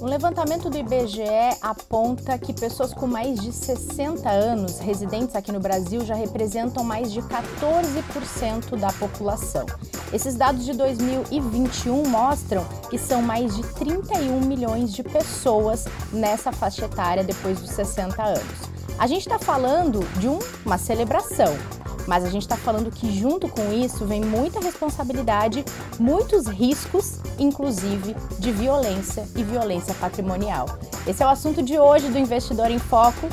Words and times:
Um 0.00 0.06
levantamento 0.06 0.70
do 0.70 0.78
IBGE 0.78 1.22
aponta 1.60 2.38
que 2.38 2.54
pessoas 2.54 2.94
com 2.94 3.06
mais 3.06 3.38
de 3.38 3.52
60 3.52 4.26
anos 4.28 4.78
residentes 4.78 5.36
aqui 5.36 5.52
no 5.52 5.60
Brasil 5.60 6.02
já 6.02 6.14
representam 6.14 6.82
mais 6.82 7.12
de 7.12 7.20
14% 7.20 8.76
da 8.80 8.90
população. 8.94 9.66
Esses 10.10 10.34
dados 10.34 10.64
de 10.64 10.72
2021 10.72 12.08
mostram 12.08 12.64
que 12.88 12.96
são 12.96 13.20
mais 13.20 13.54
de 13.54 13.62
31 13.74 14.40
milhões 14.40 14.94
de 14.94 15.02
pessoas 15.02 15.84
nessa 16.10 16.52
faixa 16.52 16.86
etária 16.86 17.22
depois 17.22 17.60
dos 17.60 17.70
60 17.70 18.22
anos. 18.22 18.72
A 18.98 19.06
gente 19.06 19.20
está 19.20 19.38
falando 19.38 20.00
de 20.18 20.26
um, 20.26 20.38
uma 20.64 20.78
celebração, 20.78 21.54
mas 22.06 22.24
a 22.24 22.30
gente 22.30 22.42
está 22.42 22.56
falando 22.56 22.90
que 22.90 23.12
junto 23.12 23.46
com 23.46 23.72
isso 23.72 24.06
vem 24.06 24.22
muita 24.22 24.58
responsabilidade, 24.58 25.64
muitos 25.98 26.46
riscos, 26.46 27.18
inclusive 27.42 28.14
de 28.38 28.52
violência 28.52 29.24
e 29.36 29.42
violência 29.42 29.94
patrimonial. 29.94 30.66
Esse 31.06 31.22
é 31.22 31.26
o 31.26 31.28
assunto 31.28 31.62
de 31.62 31.78
hoje 31.78 32.08
do 32.08 32.18
Investidor 32.18 32.70
em 32.70 32.78
Foco. 32.78 33.28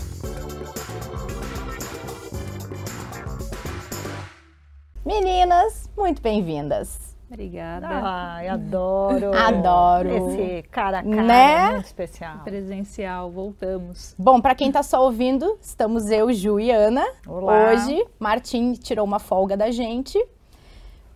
Meninas, 5.05 5.89
muito 5.97 6.21
bem-vindas. 6.21 7.09
Obrigada. 7.31 7.87
Ai, 7.87 8.47
adoro. 8.47 9.31
Adoro. 9.37 10.31
Esse 10.31 10.63
cara 10.69 10.99
a 10.99 11.03
cara 11.03 11.23
Né? 11.23 11.71
muito 11.73 11.85
especial. 11.85 12.39
Presencial, 12.43 13.29
voltamos. 13.29 14.15
Bom, 14.17 14.41
para 14.41 14.55
quem 14.55 14.69
está 14.69 14.81
só 14.81 15.03
ouvindo, 15.03 15.57
estamos 15.61 16.09
eu, 16.09 16.33
Ju 16.33 16.59
e 16.59 16.71
Ana. 16.71 17.05
Olá. 17.27 17.71
Hoje, 17.71 18.03
Martim 18.17 18.73
tirou 18.73 19.05
uma 19.05 19.19
folga 19.19 19.55
da 19.55 19.69
gente. 19.69 20.17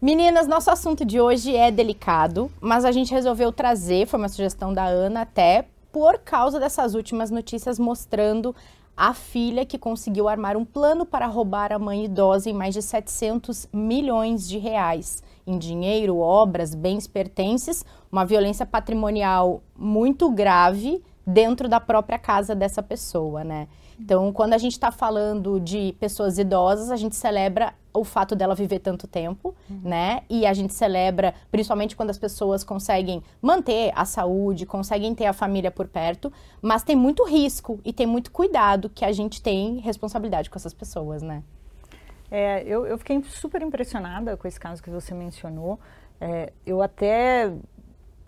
Meninas, 0.04 0.50
nosso 0.50 0.70
assunto 0.70 1.06
de 1.06 1.22
hoje 1.22 1.56
é 1.56 1.72
delicado, 1.72 2.52
mas 2.60 2.84
a 2.84 2.92
gente 2.92 3.14
resolveu 3.14 3.54
trazer, 3.54 4.06
foi 4.06 4.20
uma 4.20 4.28
sugestão 4.28 4.74
da 4.74 4.84
Ana 4.84 5.22
até, 5.22 5.66
por 5.94 6.20
causa 6.20 6.60
dessas 6.60 6.94
últimas 6.94 7.32
notícias 7.32 7.80
mostrando 7.80 8.54
a 8.98 9.14
filha 9.14 9.66
que 9.66 9.78
conseguiu 9.78 10.28
armar 10.28 10.58
um 10.58 10.66
plano 10.66 11.06
para 11.06 11.26
roubar 11.26 11.72
a 11.72 11.80
mãe 11.80 12.04
idosa 12.04 12.50
em 12.50 12.54
mais 12.54 12.74
de 12.74 12.82
700 12.82 13.70
milhões 13.72 14.46
de 14.46 14.58
reais 14.58 15.24
em 15.48 15.58
dinheiro, 15.58 16.18
obras, 16.18 16.76
bens 16.76 17.08
pertences, 17.08 17.86
uma 18.12 18.26
violência 18.26 18.66
patrimonial 18.66 19.64
muito 19.74 20.30
grave 20.30 21.02
dentro 21.26 21.70
da 21.70 21.80
própria 21.80 22.20
casa 22.20 22.54
dessa 22.54 22.84
pessoa, 22.84 23.46
né? 23.46 23.70
Então, 24.00 24.32
quando 24.34 24.54
a 24.54 24.58
gente 24.58 24.74
está 24.74 24.92
falando 24.92 25.60
de 25.60 25.96
pessoas 26.00 26.38
idosas, 26.38 26.92
a 26.92 26.96
gente 26.96 27.16
celebra 27.16 27.74
o 27.94 28.04
fato 28.04 28.36
dela 28.36 28.56
viver 28.56 28.80
tanto 28.80 29.08
tempo, 29.08 29.54
né? 29.70 30.24
E 30.30 30.46
a 30.46 30.54
gente 30.54 30.74
celebra, 30.74 31.34
principalmente 31.52 31.96
quando 31.96 32.10
as 32.10 32.18
pessoas 32.18 32.64
conseguem 32.64 33.22
manter 33.42 33.92
a 33.96 34.04
saúde, 34.04 34.66
conseguem 34.66 35.14
ter 35.14 35.26
a 35.26 35.34
família 35.34 35.70
por 35.70 35.88
perto, 35.88 36.34
mas 36.62 36.84
tem 36.84 36.96
muito 36.96 37.24
risco 37.24 37.80
e 37.86 37.94
tem 37.94 38.08
muito 38.08 38.32
cuidado 38.32 38.90
que 38.90 39.06
a 39.06 39.12
gente 39.12 39.42
tem 39.42 39.78
responsabilidade 39.78 40.50
com 40.50 40.58
essas 40.58 40.74
pessoas, 40.74 41.22
né? 41.22 41.44
É, 42.32 42.64
eu, 42.66 42.86
eu 42.88 42.98
fiquei 42.98 43.22
super 43.24 43.62
impressionada 43.62 44.36
com 44.36 44.48
esse 44.48 44.60
caso 44.60 44.82
que 44.82 44.90
você 44.90 45.14
mencionou. 45.14 45.80
É, 46.20 46.52
eu 46.66 46.82
até 46.82 47.54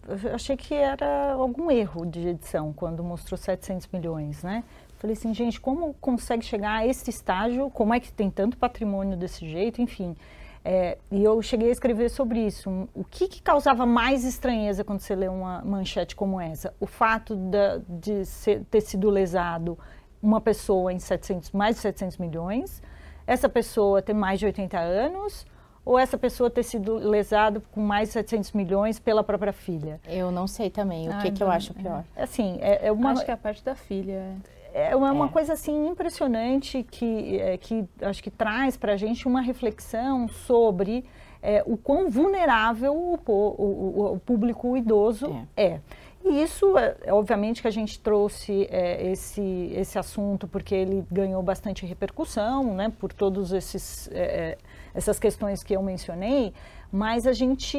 eu 0.07 0.35
achei 0.35 0.55
que 0.55 0.73
era 0.73 1.33
algum 1.33 1.71
erro 1.71 2.05
de 2.05 2.27
edição 2.27 2.71
quando 2.71 3.03
mostrou 3.03 3.37
700 3.37 3.87
milhões, 3.91 4.43
né? 4.43 4.63
Falei 4.97 5.13
assim, 5.15 5.33
gente, 5.33 5.59
como 5.59 5.93
consegue 5.95 6.43
chegar 6.43 6.73
a 6.79 6.87
esse 6.87 7.09
estágio? 7.09 7.69
Como 7.69 7.93
é 7.93 7.99
que 7.99 8.11
tem 8.11 8.29
tanto 8.29 8.57
patrimônio 8.57 9.17
desse 9.17 9.47
jeito? 9.47 9.81
Enfim, 9.81 10.15
é, 10.63 10.97
e 11.11 11.23
eu 11.23 11.41
cheguei 11.41 11.69
a 11.69 11.71
escrever 11.71 12.09
sobre 12.09 12.39
isso. 12.39 12.69
Um, 12.69 12.87
O 12.95 13.03
que, 13.03 13.27
que 13.27 13.41
causava 13.41 13.85
mais 13.85 14.23
estranheza 14.23 14.83
quando 14.83 14.99
você 15.01 15.13
lê 15.15 15.27
uma 15.27 15.61
manchete 15.63 16.15
como 16.15 16.39
essa? 16.39 16.73
O 16.79 16.87
fato 16.87 17.35
da- 17.35 17.79
de 17.87 18.25
ser- 18.25 18.63
ter 18.71 18.81
sido 18.81 19.09
lesado 19.09 19.77
uma 20.23 20.41
pessoa 20.41 20.91
em 20.91 20.97
700, 20.97 21.51
mais 21.51 21.75
de 21.75 21.81
700 21.81 22.17
milhões, 22.17 22.81
essa 23.27 23.47
pessoa 23.49 24.01
ter 24.01 24.13
mais 24.13 24.39
de 24.39 24.45
80 24.47 24.79
anos, 24.79 25.45
ou 25.83 25.99
essa 25.99 26.17
pessoa 26.17 26.49
ter 26.49 26.63
sido 26.63 26.95
lesado 26.95 27.61
com 27.71 27.79
mais 27.81 28.07
de 28.09 28.13
700 28.13 28.53
milhões 28.53 28.97
pela 28.97 29.23
própria 29.23 29.53
filha? 29.53 29.99
Eu 30.07 30.31
não 30.31 30.47
sei 30.47 30.71
também 30.71 31.07
o 31.09 31.11
Ah, 31.11 31.17
que, 31.17 31.23
que 31.23 31.27
eu 31.27 31.31
então, 31.47 31.51
acho 31.51 31.73
é. 31.73 31.75
pior. 31.75 32.03
Assim, 32.15 32.57
é, 32.59 32.87
é 32.87 32.91
uma, 32.91 33.11
Acho 33.11 33.23
que 33.25 33.29
a 33.29 33.37
parte 33.37 33.63
da 33.63 33.75
filha. 33.75 34.35
É 34.75 34.95
uma, 34.95 35.11
uma 35.11 35.25
É. 35.25 35.29
coisa 35.29 35.53
assim 35.53 35.87
impressionante 35.87 36.83
que, 36.89 37.39
é, 37.39 37.57
que 37.57 37.85
acho 38.01 38.21
que 38.21 38.29
traz 38.29 38.75
para 38.77 38.93
a 38.93 38.97
gente 38.97 39.27
uma 39.27 39.41
reflexão 39.41 40.27
sobre 40.27 41.05
é, 41.41 41.63
o 41.65 41.77
quão 41.77 42.09
vulnerável 42.09 42.93
o, 42.93 43.19
o- 43.27 44.13
o- 44.15 44.19
público 44.19 44.75
idoso 44.75 45.45
é. 45.55 45.79
E 46.27 46.41
isso, 46.41 46.75
é, 46.75 46.95
é, 47.03 47.13
obviamente, 47.13 47.61
que 47.61 47.67
a 47.67 47.71
gente 47.71 47.99
trouxe 47.99 48.67
é, 48.71 49.11
esse, 49.11 49.71
esse 49.75 49.99
assunto 49.99 50.47
porque 50.47 50.73
ele 50.73 51.05
ganhou 51.11 51.43
bastante 51.43 51.85
repercussão, 51.85 52.73
né, 52.73 52.91
por 52.99 53.13
todos 53.13 53.53
esses 53.53 54.09
é, 54.11 54.17
é, 54.23 54.57
essas 54.95 55.19
questões 55.19 55.63
que 55.63 55.75
eu 55.75 55.83
mencionei. 55.83 56.53
Mas 56.91 57.27
a 57.27 57.33
gente, 57.33 57.77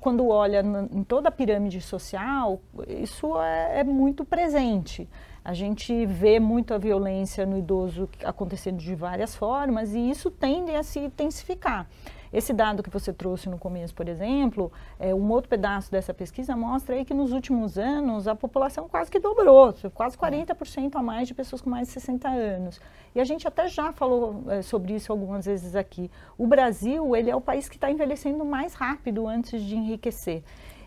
quando 0.00 0.26
olha 0.28 0.62
em 0.90 1.04
toda 1.04 1.28
a 1.28 1.32
pirâmide 1.32 1.80
social, 1.80 2.60
isso 2.88 3.40
é, 3.40 3.80
é 3.80 3.84
muito 3.84 4.24
presente. 4.24 5.08
A 5.44 5.54
gente 5.54 6.04
vê 6.04 6.40
muito 6.40 6.74
a 6.74 6.78
violência 6.78 7.46
no 7.46 7.56
idoso 7.56 8.08
acontecendo 8.24 8.78
de 8.78 8.94
várias 8.96 9.36
formas 9.36 9.94
e 9.94 10.10
isso 10.10 10.28
tende 10.28 10.74
a 10.74 10.82
se 10.82 10.98
intensificar. 10.98 11.86
Esse 12.32 12.52
dado 12.52 12.82
que 12.82 12.90
você 12.90 13.12
trouxe 13.12 13.48
no 13.48 13.58
começo, 13.58 13.94
por 13.94 14.08
exemplo, 14.08 14.72
é, 14.98 15.14
um 15.14 15.30
outro 15.30 15.48
pedaço 15.48 15.90
dessa 15.90 16.12
pesquisa 16.12 16.56
mostra 16.56 16.96
aí 16.96 17.04
que 17.04 17.14
nos 17.14 17.32
últimos 17.32 17.78
anos 17.78 18.26
a 18.28 18.34
população 18.34 18.88
quase 18.88 19.10
que 19.10 19.18
dobrou, 19.18 19.74
quase 19.94 20.16
40% 20.16 20.96
a 20.96 21.02
mais 21.02 21.28
de 21.28 21.34
pessoas 21.34 21.60
com 21.60 21.70
mais 21.70 21.88
de 21.88 21.94
60 21.94 22.28
anos. 22.28 22.80
E 23.14 23.20
a 23.20 23.24
gente 23.24 23.46
até 23.48 23.68
já 23.68 23.92
falou 23.92 24.44
é, 24.48 24.62
sobre 24.62 24.94
isso 24.94 25.10
algumas 25.12 25.46
vezes 25.46 25.74
aqui. 25.74 26.10
O 26.36 26.46
Brasil, 26.46 27.16
ele 27.16 27.30
é 27.30 27.36
o 27.36 27.40
país 27.40 27.68
que 27.68 27.76
está 27.76 27.90
envelhecendo 27.90 28.44
mais 28.44 28.74
rápido 28.74 29.26
antes 29.26 29.62
de 29.62 29.76
enriquecer. 29.76 30.42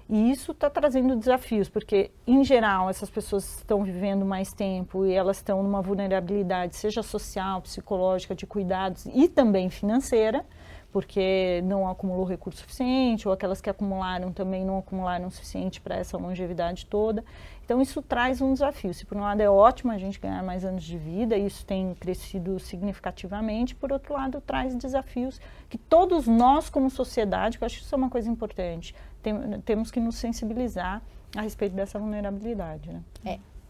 E 0.10 0.32
isso 0.32 0.54
está 0.54 0.72
trazendo 0.72 1.16
desafios, 1.16 1.70
porque, 1.70 2.10
em 2.26 2.44
geral, 2.44 2.90
essas 2.90 3.12
pessoas 3.12 3.60
estão 3.60 3.84
vivendo 3.84 4.26
mais 4.26 4.52
tempo 4.52 5.06
e 5.06 5.14
elas 5.14 5.38
estão 5.38 5.62
numa 5.62 5.84
vulnerabilidade, 5.84 6.76
seja 6.76 7.04
social, 7.04 7.62
psicológica, 7.62 8.34
de 8.34 8.48
cuidados 8.48 9.06
e 9.14 9.28
também 9.28 9.70
financeira, 9.70 10.44
porque 10.92 11.62
não 11.66 11.88
acumulou 11.88 12.26
recurso 12.26 12.60
suficiente, 12.62 13.28
ou 13.28 13.34
aquelas 13.34 13.62
que 13.62 13.70
acumularam 13.70 14.32
também 14.32 14.66
não 14.66 14.80
acumularam 14.80 15.28
o 15.28 15.32
suficiente 15.32 15.80
para 15.80 15.96
essa 15.96 16.18
longevidade 16.18 16.86
toda. 16.88 17.24
Então, 17.64 17.80
isso 17.80 18.02
traz 18.02 18.42
um 18.42 18.52
desafio. 18.54 18.92
Se, 18.94 19.06
por 19.06 19.16
um 19.16 19.22
lado, 19.22 19.42
é 19.42 19.50
ótimo 19.50 19.92
a 19.92 19.98
gente 20.00 20.20
ganhar 20.20 20.42
mais 20.42 20.66
anos 20.66 20.84
de 20.84 20.98
vida, 20.98 21.38
isso 21.38 21.64
tem 21.64 21.94
crescido 21.94 22.60
significativamente, 22.60 23.76
por 23.76 23.92
outro 23.92 24.14
lado, 24.14 24.42
traz 24.42 24.76
desafios 24.76 25.40
que 25.70 25.78
todos 25.78 26.26
nós, 26.28 26.70
como 26.70 26.90
sociedade, 26.90 27.58
que 27.58 27.64
eu 27.64 27.66
acho 27.68 27.78
que 27.78 27.84
isso 27.84 27.94
é 27.94 27.98
uma 27.98 28.10
coisa 28.10 28.30
importante, 28.30 28.96
tem- 29.22 29.62
temos 29.62 29.92
que 29.92 30.00
nos 30.00 30.16
sensibilizar 30.16 31.02
a 31.38 31.42
respeito 31.42 31.76
dessa 31.76 32.00
vulnerabilidade. 32.00 32.90
Né? 32.92 33.02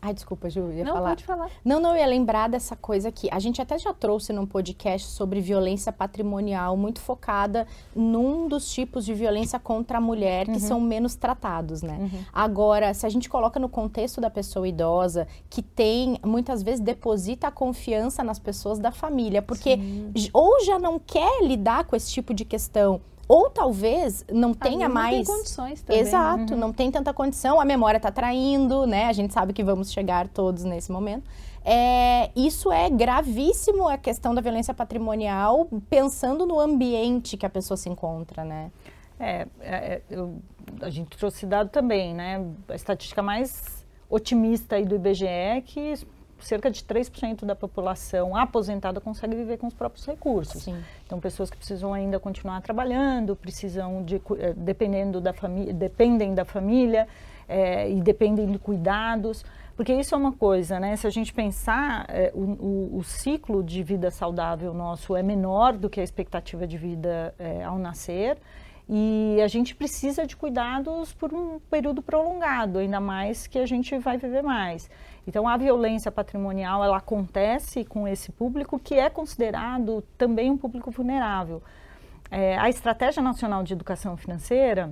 Ai, 0.02 0.14
desculpa, 0.14 0.50
Ju, 0.50 0.62
eu 0.62 0.74
ia 0.74 0.86
Não, 0.86 0.94
falar. 0.94 1.10
pode 1.10 1.24
falar. 1.26 1.50
Não, 1.64 1.78
não, 1.80 1.90
eu 1.92 1.98
ia 1.98 2.06
lembrar 2.08 2.48
dessa 2.48 2.74
coisa 2.76 3.12
que 3.12 3.28
a 3.32 3.38
gente 3.38 3.62
até 3.62 3.78
já 3.78 3.94
trouxe 3.94 4.32
num 4.32 4.46
podcast 4.46 5.08
sobre 5.10 5.42
violência 5.42 5.92
patrimonial, 5.92 6.78
muito 6.78 7.02
focada 7.02 7.68
num 7.94 8.48
dos 8.48 8.72
tipos 8.72 9.06
de 9.06 9.14
violência 9.14 9.60
contra 9.60 9.98
a 9.98 10.02
mulher 10.02 10.46
que 10.48 10.60
são 10.60 10.80
menos 10.80 11.16
tratados, 11.16 11.82
né? 11.82 12.10
Agora, 12.32 12.94
se 12.94 13.06
a 13.06 13.10
gente 13.10 13.28
coloca 13.28 13.60
no 13.60 13.68
contexto 13.68 14.22
da 14.22 14.30
pessoa 14.30 14.66
idosa, 14.68 15.28
que 15.50 15.62
tem, 15.62 16.18
muitas 16.26 16.64
vezes, 16.64 16.80
deposita 16.80 17.48
a 17.48 17.52
confiança 17.52 18.24
nas 18.24 18.40
pessoas 18.40 18.80
da 18.80 18.92
família, 18.92 19.42
porque 19.42 19.76
j- 20.16 20.30
ou 20.34 20.64
já 20.64 20.80
não 20.80 20.98
quer 20.98 21.44
lidar 21.44 21.84
com 21.84 21.96
esse 21.96 22.10
tipo 22.10 22.34
de 22.34 22.46
questão, 22.46 23.02
ou 23.30 23.48
talvez 23.50 24.26
não 24.32 24.56
tenha 24.56 24.88
vezes 24.90 24.94
mais. 24.94 25.18
Não 25.20 25.24
tem 25.26 25.36
condições 25.38 25.82
também. 25.84 26.02
Exato, 26.02 26.56
não 26.56 26.74
tem 26.74 26.90
tanta 26.90 27.14
condição, 27.14 27.62
a 27.62 27.64
memória 27.64 28.00
tá 28.00 28.12
traindo, 28.12 28.88
né? 28.88 29.06
A 29.06 29.14
gente 29.14 29.32
sabe 29.32 29.54
que 29.54 29.64
vamos 29.64 29.92
chegar 29.92 30.28
todos 30.28 30.64
nesse 30.64 30.92
momento. 30.92 31.30
É, 31.64 32.32
isso 32.36 32.72
é 32.72 32.90
gravíssimo, 32.90 33.88
a 33.88 33.98
questão 34.00 34.34
da 34.34 34.42
violência 34.42 34.74
patrimonial, 34.74 35.68
pensando 35.90 36.44
no 36.46 36.60
ambiente 36.60 37.38
que 37.38 37.46
a 37.46 37.50
pessoa 37.50 37.78
se 37.78 37.88
encontra, 37.88 38.44
né? 38.44 38.72
É, 39.20 39.46
é, 39.60 39.76
é, 39.76 40.02
eu- 40.10 40.40
a 40.82 40.90
gente 40.90 41.16
trouxe 41.16 41.46
dado 41.46 41.70
também, 41.70 42.14
né? 42.16 42.44
A 42.68 42.74
estatística 42.74 43.22
mais 43.22 43.86
otimista 44.10 44.76
aí 44.78 44.86
do 44.86 44.96
IBGE 44.96 45.28
é 45.28 45.62
que 45.62 45.94
cerca 46.46 46.70
de 46.72 46.82
3% 46.84 47.46
da 47.46 47.56
população 47.56 48.36
aposentada 48.36 49.00
consegue 49.00 49.36
viver 49.36 49.58
com 49.58 49.68
os 49.68 49.74
próprios 49.74 50.06
recursos. 50.06 50.64
Sim. 50.64 50.78
Então, 51.06 51.20
pessoas 51.20 51.50
que 51.50 51.58
precisam 51.58 51.94
ainda 51.94 52.20
continuar 52.20 52.62
trabalhando, 52.62 53.36
precisam 53.36 54.04
de, 54.04 54.16
eh, 54.38 54.54
dependendo 54.56 55.20
da 55.22 55.34
família, 55.34 55.74
dependem 55.74 56.34
da 56.36 56.46
família 56.46 57.08
eh, 57.48 57.92
e 57.92 58.02
dependem 58.02 58.46
de 58.52 58.60
cuidados, 58.60 59.44
porque 59.76 59.94
isso 59.94 60.14
é 60.14 60.18
uma 60.18 60.34
coisa, 60.34 60.80
né? 60.80 60.96
Se 60.98 61.08
a 61.08 61.10
gente 61.10 61.34
pensar, 61.34 62.06
eh, 62.10 62.32
o, 62.36 62.42
o- 62.42 62.98
o 62.98 63.04
ciclo 63.04 63.64
de 63.64 63.82
vida 63.82 64.12
saudável 64.12 64.74
nosso 64.74 65.16
é 65.16 65.24
menor 65.24 65.74
do 65.78 65.90
que 65.90 66.00
a 66.00 66.04
expectativa 66.04 66.68
de 66.68 66.78
vida 66.78 67.34
eh, 67.40 67.64
ao 67.64 67.78
nascer. 67.78 68.38
E 68.92 69.40
a 69.44 69.48
gente 69.48 69.76
precisa 69.76 70.26
de 70.26 70.36
cuidados 70.36 71.14
por 71.14 71.32
um 71.32 71.60
período 71.70 72.02
prolongado, 72.02 72.80
ainda 72.80 73.00
mais 73.00 73.46
que 73.46 73.60
a 73.60 73.66
gente 73.68 73.96
vai 74.00 74.18
viver 74.18 74.42
mais. 74.42 74.90
Então, 75.30 75.48
a 75.48 75.56
violência 75.58 76.12
patrimonial, 76.12 76.84
ela 76.84 76.98
acontece 76.98 77.86
com 77.86 78.08
esse 78.08 78.32
público 78.32 78.80
que 78.80 78.96
é 78.96 79.12
considerado 79.12 80.04
também 80.18 80.50
um 80.50 80.58
público 80.58 80.90
vulnerável. 80.90 81.62
É, 82.32 82.58
a 82.58 82.68
Estratégia 82.68 83.22
Nacional 83.22 83.62
de 83.62 83.74
Educação 83.74 84.18
Financeira, 84.18 84.92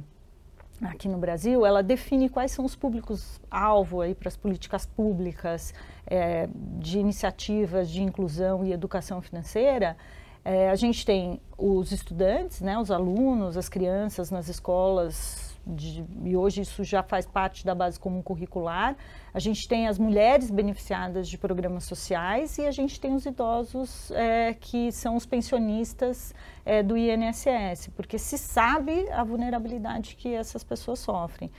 aqui 0.80 1.08
no 1.08 1.18
Brasil, 1.18 1.66
ela 1.66 1.82
define 1.82 2.30
quais 2.30 2.52
são 2.52 2.64
os 2.64 2.76
públicos-alvo 2.76 4.02
para 4.14 4.28
as 4.28 4.38
políticas 4.38 4.86
públicas 4.86 5.74
é, 6.06 6.48
de 6.54 7.00
iniciativas 7.00 7.90
de 7.90 8.04
inclusão 8.04 8.64
e 8.64 8.72
educação 8.72 9.20
financeira, 9.24 9.98
é, 10.46 10.70
a 10.70 10.76
gente 10.76 11.04
tem 11.04 11.42
os 11.58 11.92
estudantes, 11.92 12.62
né, 12.62 12.78
os 12.78 12.92
alunos, 12.92 13.58
as 13.58 13.68
crianças 13.68 14.30
nas 14.30 14.48
escolas, 14.48 15.47
de, 15.68 16.06
e 16.24 16.36
hoje 16.36 16.62
isso 16.62 16.84
já 16.84 17.04
faz 17.04 17.26
parte 17.26 17.66
da 17.66 17.76
base 17.76 18.00
comum 18.00 18.22
curricular. 18.22 18.96
A 19.34 19.40
gente 19.40 19.68
tem 19.68 19.88
as 19.88 20.00
mulheres 20.00 20.50
beneficiadas 20.50 21.28
de 21.28 21.38
programas 21.38 21.84
sociais 21.84 22.58
e 22.58 22.66
a 22.66 22.72
gente 22.72 23.00
tem 23.00 23.14
os 23.14 23.26
idosos 23.26 24.12
é, 24.12 24.54
que 24.60 24.92
são 24.92 25.16
os 25.16 25.26
pensionistas 25.26 26.34
é, 26.66 26.82
do 26.82 26.98
INSS, 26.98 27.90
porque 27.96 28.18
se 28.18 28.38
sabe 28.38 29.10
a 29.12 29.24
vulnerabilidade 29.24 30.16
que 30.16 30.34
essas 30.34 30.64
pessoas 30.64 31.00
sofrem. 31.00 31.52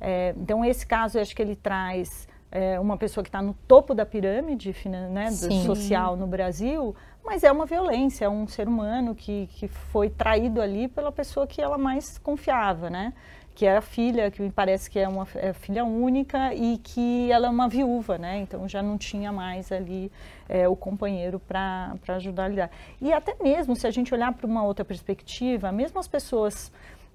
É, 0.00 0.34
então, 0.36 0.64
esse 0.64 0.86
caso, 0.86 1.18
eu 1.18 1.22
acho 1.22 1.34
que 1.34 1.40
ele 1.40 1.54
traz 1.54 2.26
é, 2.50 2.78
uma 2.78 2.98
pessoa 2.98 3.24
que 3.24 3.28
está 3.28 3.40
no 3.40 3.54
topo 3.66 3.94
da 3.94 4.04
pirâmide 4.04 4.74
né, 5.10 5.30
social 5.30 6.16
no 6.16 6.26
Brasil, 6.26 6.94
mas 7.24 7.42
é 7.42 7.50
uma 7.50 7.64
violência, 7.64 8.26
é 8.26 8.28
um 8.28 8.46
ser 8.46 8.68
humano 8.68 9.14
que, 9.14 9.48
que 9.52 9.66
foi 9.66 10.10
traído 10.10 10.60
ali 10.60 10.86
pela 10.86 11.10
pessoa 11.10 11.46
que 11.46 11.62
ela 11.62 11.78
mais 11.78 12.18
confiava, 12.18 12.90
né? 12.90 13.14
Que 13.54 13.66
é 13.66 13.76
a 13.76 13.80
filha, 13.80 14.30
que 14.30 14.40
me 14.40 14.50
parece 14.50 14.90
que 14.90 14.98
é 14.98 15.06
uma 15.06 15.26
é 15.34 15.52
filha 15.52 15.84
única 15.84 16.54
e 16.54 16.78
que 16.78 17.30
ela 17.30 17.46
é 17.46 17.50
uma 17.50 17.68
viúva, 17.68 18.16
né? 18.16 18.38
Então 18.38 18.66
já 18.68 18.82
não 18.82 18.96
tinha 18.96 19.30
mais 19.30 19.70
ali 19.70 20.10
é, 20.48 20.66
o 20.66 20.74
companheiro 20.74 21.38
para 21.38 21.94
ajudar 22.08 22.44
a 22.44 22.48
lidar. 22.48 22.70
E 23.00 23.12
até 23.12 23.36
mesmo 23.42 23.76
se 23.76 23.86
a 23.86 23.90
gente 23.90 24.12
olhar 24.14 24.32
para 24.32 24.46
uma 24.46 24.64
outra 24.64 24.84
perspectiva, 24.84 25.70
mesmo 25.70 25.98
as 25.98 26.08
pessoas 26.08 26.72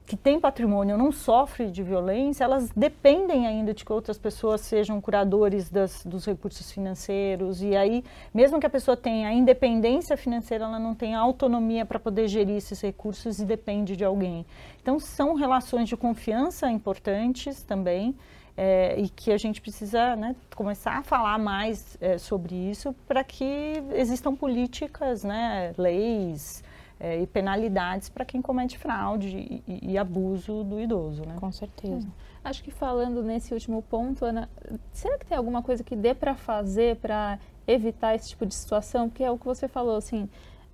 que 0.07 0.15
têm 0.15 0.39
patrimônio 0.39 0.97
não 0.97 1.11
sofrem 1.11 1.69
de 1.69 1.83
violência, 1.83 2.45
elas 2.45 2.71
dependem 2.73 3.45
ainda 3.45 3.73
de 3.73 3.83
que 3.83 3.91
outras 3.91 4.17
pessoas 4.17 4.61
sejam 4.61 5.01
curadores 5.01 5.69
das, 5.69 6.05
dos 6.05 6.25
recursos 6.25 6.71
financeiros. 6.71 7.61
E 7.61 7.75
aí, 7.75 8.05
mesmo 8.33 8.57
que 8.57 8.65
a 8.65 8.69
pessoa 8.69 8.95
tenha 8.95 9.33
independência 9.33 10.15
financeira, 10.15 10.63
ela 10.63 10.79
não 10.79 10.95
tem 10.95 11.13
autonomia 11.13 11.85
para 11.85 11.99
poder 11.99 12.29
gerir 12.29 12.55
esses 12.55 12.79
recursos 12.79 13.39
e 13.39 13.45
depende 13.45 13.97
de 13.97 14.05
alguém. 14.05 14.45
Então, 14.81 14.97
são 14.97 15.33
relações 15.33 15.89
de 15.89 15.97
confiança 15.97 16.71
importantes 16.71 17.61
também. 17.61 18.15
É, 18.59 18.99
e 18.99 19.07
que 19.07 19.31
a 19.31 19.37
gente 19.37 19.61
precisa 19.61 20.15
né, 20.15 20.35
começar 20.55 20.93
a 20.93 21.03
falar 21.03 21.37
mais 21.37 21.95
é, 22.01 22.17
sobre 22.17 22.55
isso 22.55 22.91
para 23.07 23.23
que 23.23 23.83
existam 23.93 24.33
políticas, 24.33 25.23
né, 25.23 25.75
leis, 25.77 26.63
é, 26.99 27.21
e 27.21 27.27
penalidades 27.27 28.09
para 28.09 28.25
quem 28.25 28.41
comete 28.41 28.77
fraude 28.77 29.61
e, 29.67 29.91
e, 29.91 29.97
abuso 29.97 30.63
do 30.63 30.79
idoso, 30.79 31.23
né? 31.25 31.35
Com 31.39 31.51
certeza. 31.51 32.07
Hum. 32.07 32.11
Acho 32.43 32.63
que 32.63 32.71
falando 32.71 33.21
nesse 33.21 33.53
último 33.53 33.81
ponto, 33.81 34.25
Ana, 34.25 34.49
será 34.91 35.17
que 35.17 35.25
tem 35.25 35.37
alguma 35.37 35.61
coisa 35.61 35.83
que 35.83 35.95
dê 35.95 36.13
para 36.13 36.33
fazer 36.33 36.95
para 36.97 37.39
evitar 37.67 38.15
esse 38.15 38.29
tipo 38.29 38.45
de 38.45 38.55
situação? 38.55 39.09
Porque 39.09 39.23
é 39.23 39.29
o 39.29 39.37
que 39.37 39.45
você 39.45 39.67
falou, 39.67 39.97
assim, 39.97 40.29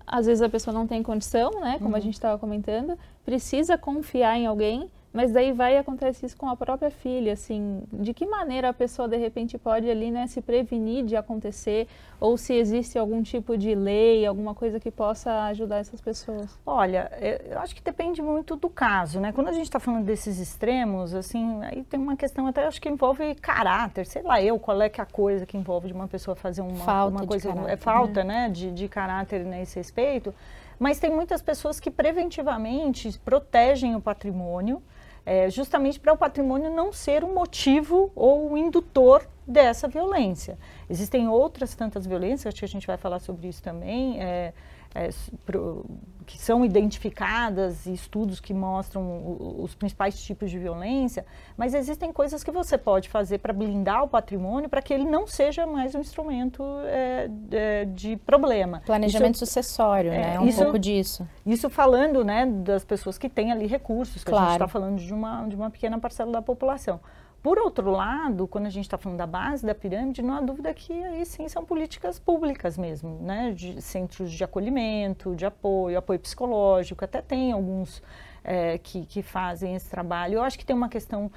às 0.06 0.26
vezes 0.26 0.42
a 0.42 0.50
pessoa 0.50 0.74
não 0.74 0.88
tem 0.88 1.02
condição, 1.02 1.52
né? 1.60 1.78
Como 1.78 1.90
uhum. 1.90 1.96
a 1.96 2.00
gente 2.00 2.14
estava 2.14 2.38
comentando, 2.38 2.98
precisa 3.26 3.78
confiar 3.78 4.38
em 4.38 4.46
alguém 4.46 4.90
mas 5.14 5.32
daí 5.32 5.52
vai 5.52 5.78
acontecer 5.78 6.26
isso 6.26 6.36
com 6.36 6.50
a 6.50 6.56
própria 6.56 6.90
filha, 6.90 7.34
assim, 7.34 7.84
de 7.94 8.16
que 8.16 8.26
maneira 8.26 8.70
a 8.70 8.74
pessoa 8.74 9.08
de 9.08 9.16
repente 9.16 9.60
pode 9.60 9.88
ali, 9.88 10.10
né, 10.10 10.26
se 10.26 10.42
prevenir 10.42 11.06
de 11.06 11.16
acontecer 11.16 11.88
ou 12.20 12.36
se 12.36 12.54
existe 12.54 12.98
algum 12.98 13.22
tipo 13.22 13.56
de 13.56 13.76
lei, 13.76 14.26
alguma 14.26 14.56
coisa 14.56 14.80
que 14.80 14.90
possa 14.90 15.44
ajudar 15.46 15.78
essas 15.78 16.02
pessoas? 16.02 16.58
Olha, 16.66 17.12
eu 17.46 17.60
acho 17.60 17.76
que 17.76 17.82
depende 17.84 18.22
muito 18.24 18.56
do 18.56 18.70
caso, 18.70 19.20
né? 19.20 19.32
Quando 19.32 19.50
a 19.50 19.54
gente 19.54 19.66
está 19.66 19.80
falando 19.80 20.04
desses 20.04 20.40
extremos, 20.40 21.14
assim, 21.14 21.62
aí 21.64 21.84
tem 21.84 22.00
uma 22.00 22.16
questão 22.16 22.48
até 22.48 22.66
acho 22.66 22.82
que 22.82 22.90
envolve 22.90 23.36
caráter, 23.36 24.08
sei 24.08 24.24
lá 24.24 24.42
eu 24.42 24.58
qual 24.58 24.82
é 24.82 24.90
que 24.90 25.00
é 25.00 25.04
a 25.04 25.08
coisa 25.08 25.46
que 25.46 25.56
envolve 25.56 25.88
de 25.88 25.94
uma 25.94 26.08
pessoa 26.08 26.36
fazer 26.36 26.62
uma, 26.62 26.84
falta 26.84 27.18
uma 27.18 27.28
coisa, 27.28 27.50
caráter, 27.50 27.72
é 27.72 27.78
falta, 27.78 28.24
né, 28.24 28.48
né 28.48 28.50
de, 28.50 28.72
de 28.72 28.88
caráter 28.88 29.46
nesse 29.46 29.78
respeito. 29.78 30.34
Mas 30.80 31.00
tem 31.00 31.12
muitas 31.12 31.42
pessoas 31.42 31.80
que 31.80 31.92
preventivamente 31.92 33.20
protegem 33.20 33.96
o 33.96 34.02
patrimônio, 34.02 34.82
é, 35.26 35.50
justamente 35.50 36.00
para 36.00 36.14
o 36.14 36.18
patrimônio 36.18 36.70
não 36.70 36.92
ser 36.92 37.24
um 37.24 37.34
motivo 37.34 38.12
ou 38.16 38.52
um 38.52 38.58
indutor 38.58 39.28
dessa 39.48 39.88
violência. 39.88 40.58
Existem 40.90 41.28
outras 41.28 41.76
tantas 41.76 42.06
violências, 42.06 42.48
acho 42.48 42.60
que 42.60 42.66
a 42.66 42.68
gente 42.68 42.88
vai 42.88 42.98
falar 42.98 43.20
sobre 43.20 43.48
isso 43.48 43.62
também, 43.62 44.22
é, 44.22 44.54
é, 44.96 45.10
pro, 45.46 45.86
que 46.26 46.38
são 46.38 46.64
identificadas 46.64 47.86
e 47.86 47.94
estudos 47.94 48.40
que 48.40 48.54
mostram 48.54 49.38
os 49.60 49.76
principais 49.76 50.22
tipos 50.22 50.50
de 50.50 50.58
violência, 50.58 51.26
mas 51.58 51.74
existem 51.74 52.12
coisas 52.12 52.44
que 52.44 52.52
você 52.52 52.78
pode 52.78 53.10
fazer 53.10 53.40
para 53.40 53.54
blindar 53.54 54.04
o 54.04 54.08
patrimônio 54.08 54.70
para 54.70 54.82
que 54.82 54.94
ele 54.94 55.06
não 55.06 55.28
seja 55.28 55.66
mais 55.66 55.96
um 55.96 56.00
instrumento 56.00 56.64
é, 56.86 57.28
de, 57.28 57.86
de, 57.94 58.18
problema. 58.18 58.82
Planejamento 58.86 59.36
isso, 59.36 59.46
sucessório, 59.46 60.12
né? 60.12 60.36
É 60.36 60.40
um 60.40 60.48
isso, 60.48 60.62
pouco 60.62 60.80
disso. 60.80 61.28
Isso 61.46 61.70
falando 61.70 62.24
né, 62.24 62.46
das 62.46 62.86
pessoas 62.86 63.18
que 63.18 63.30
têm 63.30 63.52
ali 63.52 63.68
recursos, 63.68 64.24
que 64.24 64.30
claro. 64.30 64.46
a 64.46 64.50
gente 64.50 64.56
está 64.62 64.68
falando 64.68 65.00
de 65.00 65.14
uma, 65.14 65.48
de 65.48 65.56
uma 65.56 65.70
pequena 65.70 66.00
parcela 66.00 66.32
da 66.32 66.42
população. 66.42 67.00
Por 67.44 67.60
outro 67.60 67.92
lado, 67.92 68.48
quando 68.48 68.68
a 68.68 68.70
gente 68.70 68.86
está 68.86 68.98
falando 68.98 69.18
da 69.18 69.28
base 69.28 69.66
da 69.66 69.76
pirâmide, 69.76 70.22
não 70.22 70.34
há 70.34 70.40
dúvida 70.40 70.74
que 70.74 70.94
aí 71.04 71.26
sim 71.26 71.46
são 71.50 71.66
políticas 71.66 72.18
públicas 72.18 72.78
mesmo, 72.78 73.20
né? 73.22 73.52
De 73.52 73.82
centros 73.82 74.32
de 74.32 74.42
acolhimento, 74.46 75.36
de 75.36 75.46
apoio, 75.46 75.98
apoio 75.98 76.22
psicológico, 76.22 77.04
até 77.04 77.22
tem 77.22 77.52
alguns 77.52 78.02
é, 78.46 78.78
que, 78.78 79.06
que, 79.06 79.22
fazem 79.22 79.76
esse 79.76 79.90
trabalho. 79.90 80.36
Eu 80.36 80.42
acho 80.42 80.58
que 80.58 80.66
tem 80.66 80.74
uma 80.74 80.88
questão 80.88 81.30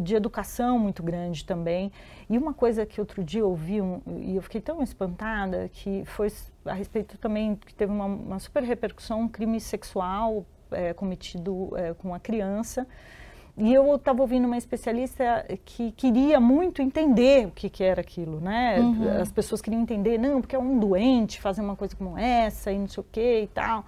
de 0.00 0.14
educação 0.14 0.78
muito 0.78 1.02
grande 1.02 1.44
também. 1.44 1.90
E 2.30 2.38
uma 2.38 2.54
coisa 2.54 2.86
que 2.86 3.00
outro 3.00 3.24
dia 3.24 3.40
eu 3.40 3.50
ouvi, 3.50 3.82
um, 3.82 4.00
e 4.20 4.36
eu 4.36 4.42
fiquei 4.42 4.60
tão 4.60 4.80
espantada, 4.80 5.68
que 5.72 6.04
foi 6.04 6.28
a 6.64 6.72
respeito 6.72 7.18
também, 7.18 7.56
que 7.56 7.74
teve 7.74 7.90
uma, 7.90 8.04
uma 8.04 8.38
super 8.38 8.62
repercussão, 8.62 9.22
um 9.22 9.28
crime 9.28 9.58
sexual 9.58 10.46
é, 10.70 10.92
cometido 10.92 11.76
é, 11.76 11.94
com 11.94 12.10
uma 12.10 12.20
criança. 12.20 12.86
E 13.56 13.72
eu 13.74 13.94
estava 13.94 14.22
ouvindo 14.22 14.46
uma 14.46 14.56
especialista 14.56 15.44
que 15.64 15.92
queria 15.92 16.40
muito 16.40 16.80
entender 16.80 17.46
o 17.46 17.50
que, 17.50 17.68
que 17.68 17.84
era 17.84 18.00
aquilo, 18.00 18.40
né? 18.40 18.80
Uhum. 18.80 19.20
As 19.20 19.30
pessoas 19.30 19.60
queriam 19.60 19.82
entender, 19.82 20.16
não, 20.16 20.40
porque 20.40 20.56
é 20.56 20.58
um 20.58 20.78
doente 20.78 21.38
fazer 21.38 21.60
uma 21.60 21.76
coisa 21.76 21.94
como 21.94 22.16
essa 22.16 22.72
e 22.72 22.78
não 22.78 22.88
sei 22.88 23.02
o 23.02 23.06
que 23.12 23.42
e 23.42 23.46
tal. 23.48 23.84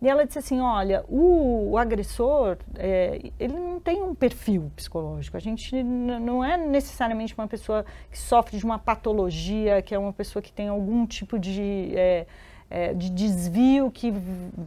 E 0.00 0.08
ela 0.08 0.24
disse 0.24 0.38
assim, 0.38 0.60
olha, 0.60 1.04
o, 1.08 1.70
o 1.70 1.78
agressor, 1.78 2.58
é, 2.76 3.32
ele 3.40 3.54
não 3.54 3.80
tem 3.80 4.02
um 4.02 4.14
perfil 4.14 4.70
psicológico. 4.76 5.36
A 5.36 5.40
gente 5.40 5.82
não 5.82 6.44
é 6.44 6.56
necessariamente 6.56 7.34
uma 7.36 7.48
pessoa 7.48 7.84
que 8.10 8.18
sofre 8.18 8.58
de 8.58 8.64
uma 8.64 8.78
patologia, 8.78 9.82
que 9.82 9.94
é 9.94 9.98
uma 9.98 10.12
pessoa 10.12 10.42
que 10.42 10.52
tem 10.52 10.68
algum 10.68 11.06
tipo 11.06 11.38
de... 11.38 11.92
É, 11.96 12.26
é, 12.70 12.92
de 12.92 13.10
desvio 13.10 13.90
que, 13.90 14.12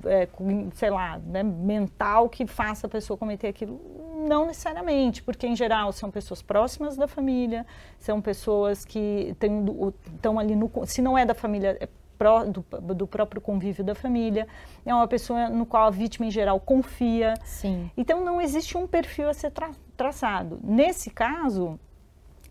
é, 0.05 0.27
sei 0.73 0.89
lá, 0.89 1.19
né, 1.19 1.43
mental 1.43 2.29
que 2.29 2.47
faça 2.47 2.87
a 2.87 2.89
pessoa 2.89 3.17
cometer 3.17 3.47
aquilo. 3.47 3.79
Não 4.27 4.45
necessariamente, 4.45 5.23
porque 5.23 5.47
em 5.47 5.55
geral 5.55 5.91
são 5.91 6.11
pessoas 6.11 6.41
próximas 6.41 6.95
da 6.95 7.07
família, 7.07 7.65
são 7.97 8.21
pessoas 8.21 8.85
que 8.85 9.35
estão 10.13 10.37
ali 10.39 10.55
no. 10.55 10.69
Se 10.85 11.01
não 11.01 11.17
é 11.17 11.25
da 11.25 11.33
família, 11.33 11.77
é 11.79 11.87
pró, 12.21 12.43
do, 12.45 12.63
do, 12.93 13.07
próprio 13.07 13.41
convívio 13.41 13.83
da 13.83 13.95
família, 13.95 14.47
é 14.85 14.93
uma 14.93 15.07
pessoa 15.07 15.49
no 15.49 15.65
qual 15.65 15.87
a 15.87 15.89
vítima 15.89 16.27
em 16.27 16.31
geral 16.31 16.59
confia. 16.59 17.33
Sim. 17.43 17.89
Então 17.97 18.23
não 18.23 18.39
existe 18.39 18.77
um 18.77 18.85
perfil 18.85 19.27
a 19.27 19.33
ser 19.33 19.49
tra 19.49 19.71
traçado. 19.97 20.59
Nesse 20.63 21.09
caso, 21.09 21.79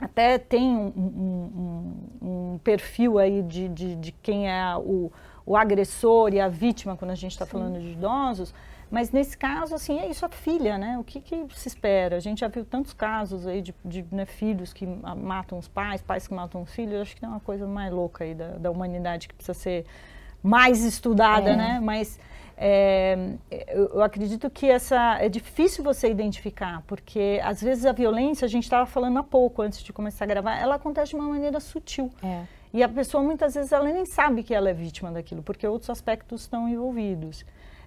até 0.01 0.39
tem 0.39 0.77
um, 0.77 0.93
um, 0.97 1.95
um, 2.21 2.55
um 2.55 2.59
perfil 2.59 3.19
aí 3.19 3.43
de, 3.43 3.69
de, 3.69 3.95
de 3.97 4.13
quem 4.13 4.51
é 4.51 4.77
o, 4.77 5.13
o 5.45 5.57
agressor 5.57 6.33
e 6.33 6.41
a 6.41 6.49
vítima, 6.49 6.97
quando 6.97 7.11
a 7.11 7.15
gente 7.15 7.33
está 7.33 7.47
falando 7.47 7.81
de 7.81 7.93
idosos, 7.93 8.55
mas 8.91 9.13
nesse 9.13 9.39
caso, 9.39 9.75
assim, 9.75 10.01
é 10.01 10.09
isso 10.09 10.27
a 10.27 10.29
filha, 10.29 10.77
né? 10.77 10.99
O 10.99 11.05
que, 11.05 11.21
que, 11.21 11.47
se 11.55 11.69
espera? 11.69 12.17
A 12.17 12.21
gente 12.21 12.41
já 12.41 12.49
viu 12.49 12.65
tantos 12.65 12.93
casos 12.93 13.47
aí 13.47 13.63
de, 13.63 13.73
de 13.85 14.05
né, 14.11 14.27
filhos 14.27 14.73
que 14.73 14.85
matam 14.85 15.59
os 15.59 15.69
pais, 15.69 16.03
pais 16.03 16.27
que 16.27 16.35
matam 16.35 16.63
os 16.63 16.75
filhos. 16.75 17.01
Acho 17.01 17.17
que 17.17 17.25
é 17.25 17.29
uma 17.29 17.39
coisa 17.39 17.67
mais 17.69 17.93
louca 17.93 18.25
aí 18.25 18.35
da, 18.35 18.49
da 18.59 18.71
humanidade 18.71 19.29
que 19.29 19.35
precisa 19.35 19.55
ser 19.55 19.87
mais 20.43 20.83
estudada, 20.85 21.51
é. 21.51 21.57
né? 21.57 21.81
Mas 21.81 22.19
é, 22.57 23.17
eu, 23.69 23.91
eu, 23.95 24.03
acredito 24.03 24.51
que 24.51 24.67
essa 24.69 25.19
é 25.21 25.29
difícil 25.29 25.85
você 25.85 26.11
identificar, 26.11 26.83
porque 26.87 27.41
às 27.45 27.63
vezes 27.63 27.87
a 27.87 27.93
violência, 27.93 28.45
a 28.45 28.49
gente 28.49 28.65
estava 28.65 28.87
falando 28.87 29.19
há 29.19 29.23
pouco 29.23 29.63
antes 29.63 29.85
de 29.85 29.93
começar 29.93 30.25
a 30.25 30.29
gravar, 30.29 30.59
ela 30.59 30.75
acontece 30.75 31.11
de 31.11 31.17
uma 31.17 31.29
maneira 31.29 31.61
sutil. 31.61 32.11
É. 32.25 32.43
E 32.73 32.83
a 32.83 32.89
pessoa 32.89 33.23
muitas 33.23 33.55
vezes 33.55 33.73
ela 33.73 33.85
nem 33.85 34.07
sabe 34.07 34.43
que 34.43 34.55
ela 34.55 34.71
é 34.71 34.73
vítima 34.73 35.11
daquilo, 35.11 35.43
porque 35.43 35.67
outros 35.67 35.91
aspectos 35.91 36.43
estão 36.43 36.69
envolvidos. 36.69 37.45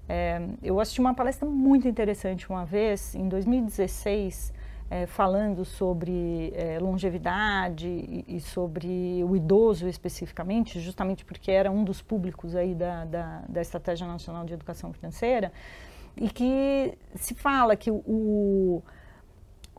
É, 0.08 0.42
eu 0.62 0.80
assisti 0.80 1.00
uma 1.00 1.14
palestra 1.14 1.48
muito 1.48 1.88
interessante 1.88 2.50
uma 2.50 2.66
vez, 2.66 3.16
em 3.16 3.30
2016, 3.30 4.54
é, 4.90 5.06
falando 5.06 5.64
sobre 5.64 6.52
é, 6.56 6.78
longevidade 6.80 7.88
e, 7.88 8.26
e, 8.28 8.42
sobre 8.42 9.24
o 9.24 9.36
idoso 9.36 9.88
especificamente, 9.88 10.80
justamente 10.82 11.24
porque 11.24 11.50
era 11.50 11.72
um 11.72 11.86
dos 11.86 12.02
públicos 12.02 12.54
aí 12.54 12.76
da, 12.76 13.06
da, 13.06 13.44
da 13.48 13.62
Estratégia 13.62 14.06
Nacional 14.06 14.44
de 14.44 14.54
Educação 14.54 14.92
Financeira, 14.92 15.52
e 16.18 16.30
que 16.30 16.98
se 17.16 17.34
fala 17.34 17.76
que 17.76 17.90
o, 17.90 18.04
o 18.06 18.84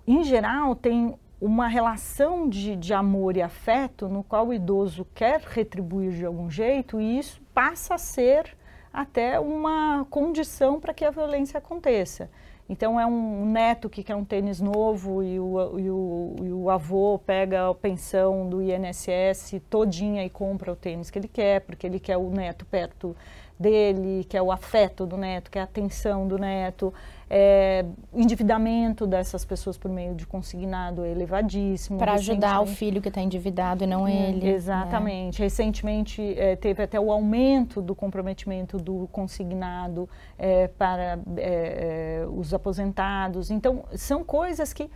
em 0.06 0.22
geral, 0.24 0.74
tem 0.74 1.14
uma 1.40 1.68
relação 1.68 2.48
de, 2.48 2.76
de 2.76 2.94
amor 2.94 3.36
e 3.36 3.42
afeto 3.42 4.08
no 4.08 4.22
qual 4.22 4.48
o 4.48 4.54
idoso 4.54 5.06
quer 5.14 5.40
retribuir 5.40 6.12
de 6.12 6.24
algum 6.24 6.50
jeito 6.50 7.00
e 7.00 7.18
isso 7.18 7.40
passa 7.52 7.94
a 7.94 7.98
ser 7.98 8.56
até 8.92 9.40
uma 9.40 10.06
condição 10.08 10.80
para 10.80 10.94
que 10.94 11.04
a 11.04 11.10
violência 11.10 11.58
aconteça. 11.58 12.30
Então 12.68 12.98
é 12.98 13.04
um 13.04 13.44
neto 13.44 13.90
que 13.90 14.02
quer 14.02 14.14
um 14.14 14.24
tênis 14.24 14.58
novo 14.58 15.22
e 15.22 15.38
o, 15.38 15.78
e 15.78 15.90
o, 15.90 16.36
e 16.42 16.52
o 16.52 16.70
avô 16.70 17.18
pega 17.18 17.68
a 17.68 17.74
pensão 17.74 18.48
do 18.48 18.62
INSS 18.62 19.60
todinha 19.68 20.24
e 20.24 20.30
compra 20.30 20.72
o 20.72 20.76
tênis 20.76 21.10
que 21.10 21.18
ele 21.18 21.28
quer, 21.28 21.60
porque 21.60 21.86
ele 21.86 22.00
quer 22.00 22.16
o 22.16 22.30
neto 22.30 22.64
perto 22.64 23.14
dele, 23.58 24.24
que 24.24 24.36
é 24.36 24.42
o 24.42 24.50
afeto 24.50 25.04
do 25.04 25.16
neto, 25.16 25.50
que 25.50 25.58
é 25.58 25.60
a 25.60 25.64
atenção 25.64 26.26
do 26.26 26.38
neto, 26.38 26.92
é, 27.28 27.84
o 28.12 28.20
endividamento 28.20 29.06
dessas 29.06 29.44
pessoas 29.44 29.78
por 29.78 29.90
meio 29.90 30.14
de 30.14 30.26
consignado 30.26 31.04
é 31.04 31.10
elevadíssimo. 31.10 31.98
Para 31.98 32.14
ajudar 32.14 32.60
o 32.60 32.66
filho 32.66 33.00
que 33.00 33.08
está 33.08 33.20
endividado 33.20 33.84
e 33.84 33.86
não 33.86 34.06
é, 34.06 34.30
ele. 34.30 34.48
Exatamente. 34.48 35.40
Né? 35.40 35.44
Recentemente 35.44 36.22
é, 36.38 36.56
teve 36.56 36.82
até 36.82 36.98
o 37.00 37.10
aumento 37.10 37.80
do 37.80 37.94
comprometimento 37.94 38.78
do 38.78 39.08
consignado 39.10 40.08
é, 40.38 40.68
para 40.68 41.18
é, 41.36 42.22
é, 42.22 42.26
os 42.26 42.52
aposentados. 42.52 43.50
Então, 43.50 43.84
são 43.94 44.22
coisas 44.22 44.72
que 44.72 44.90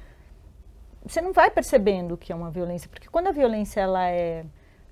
você 1.04 1.20
não 1.20 1.32
vai 1.32 1.50
percebendo 1.50 2.16
que 2.16 2.32
é 2.32 2.34
uma 2.34 2.50
violência, 2.50 2.88
porque 2.88 3.08
quando 3.08 3.28
a 3.28 3.32
violência 3.32 3.80
ela 3.80 4.06
é 4.08 4.44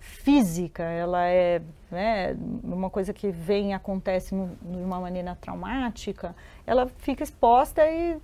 física, 0.07 0.85
ela 0.85 1.27
é 1.27 1.61
né, 1.91 2.37
uma 2.63 2.89
coisa 2.89 3.13
que 3.13 3.31
vem 3.31 3.71
e 3.71 3.73
acontece 3.73 4.35
no, 4.35 4.49
de 4.63 4.79
uma 4.79 5.01
maneira 5.01 5.37
traumática, 5.41 6.35
ela 6.65 6.87
fica 6.99 7.25
exposta 7.25 7.83
e 7.85 8.17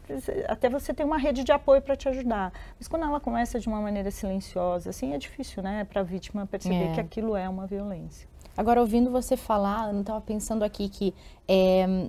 até 0.48 0.68
você 0.68 0.94
tem 0.94 1.04
uma 1.04 1.18
rede 1.18 1.42
de 1.42 1.50
apoio 1.50 1.82
para 1.82 1.96
te 1.96 2.08
ajudar. 2.08 2.52
Mas 2.78 2.86
quando 2.86 3.04
ela 3.04 3.18
começa 3.18 3.58
de 3.58 3.66
uma 3.66 3.80
maneira 3.80 4.10
silenciosa, 4.10 4.90
assim, 4.90 5.12
é 5.12 5.18
difícil, 5.18 5.62
né, 5.62 5.84
para 5.84 6.00
a 6.00 6.04
vítima 6.04 6.46
perceber 6.46 6.90
é. 6.90 6.92
que 6.94 7.00
aquilo 7.00 7.36
é 7.36 7.48
uma 7.48 7.66
violência. 7.66 8.28
Agora, 8.56 8.80
ouvindo 8.80 9.10
você 9.10 9.36
falar, 9.36 9.88
eu 9.88 9.92
não 9.92 10.02
estava 10.02 10.20
pensando 10.20 10.62
aqui 10.62 10.88
que 10.88 11.14
é, 11.48 12.08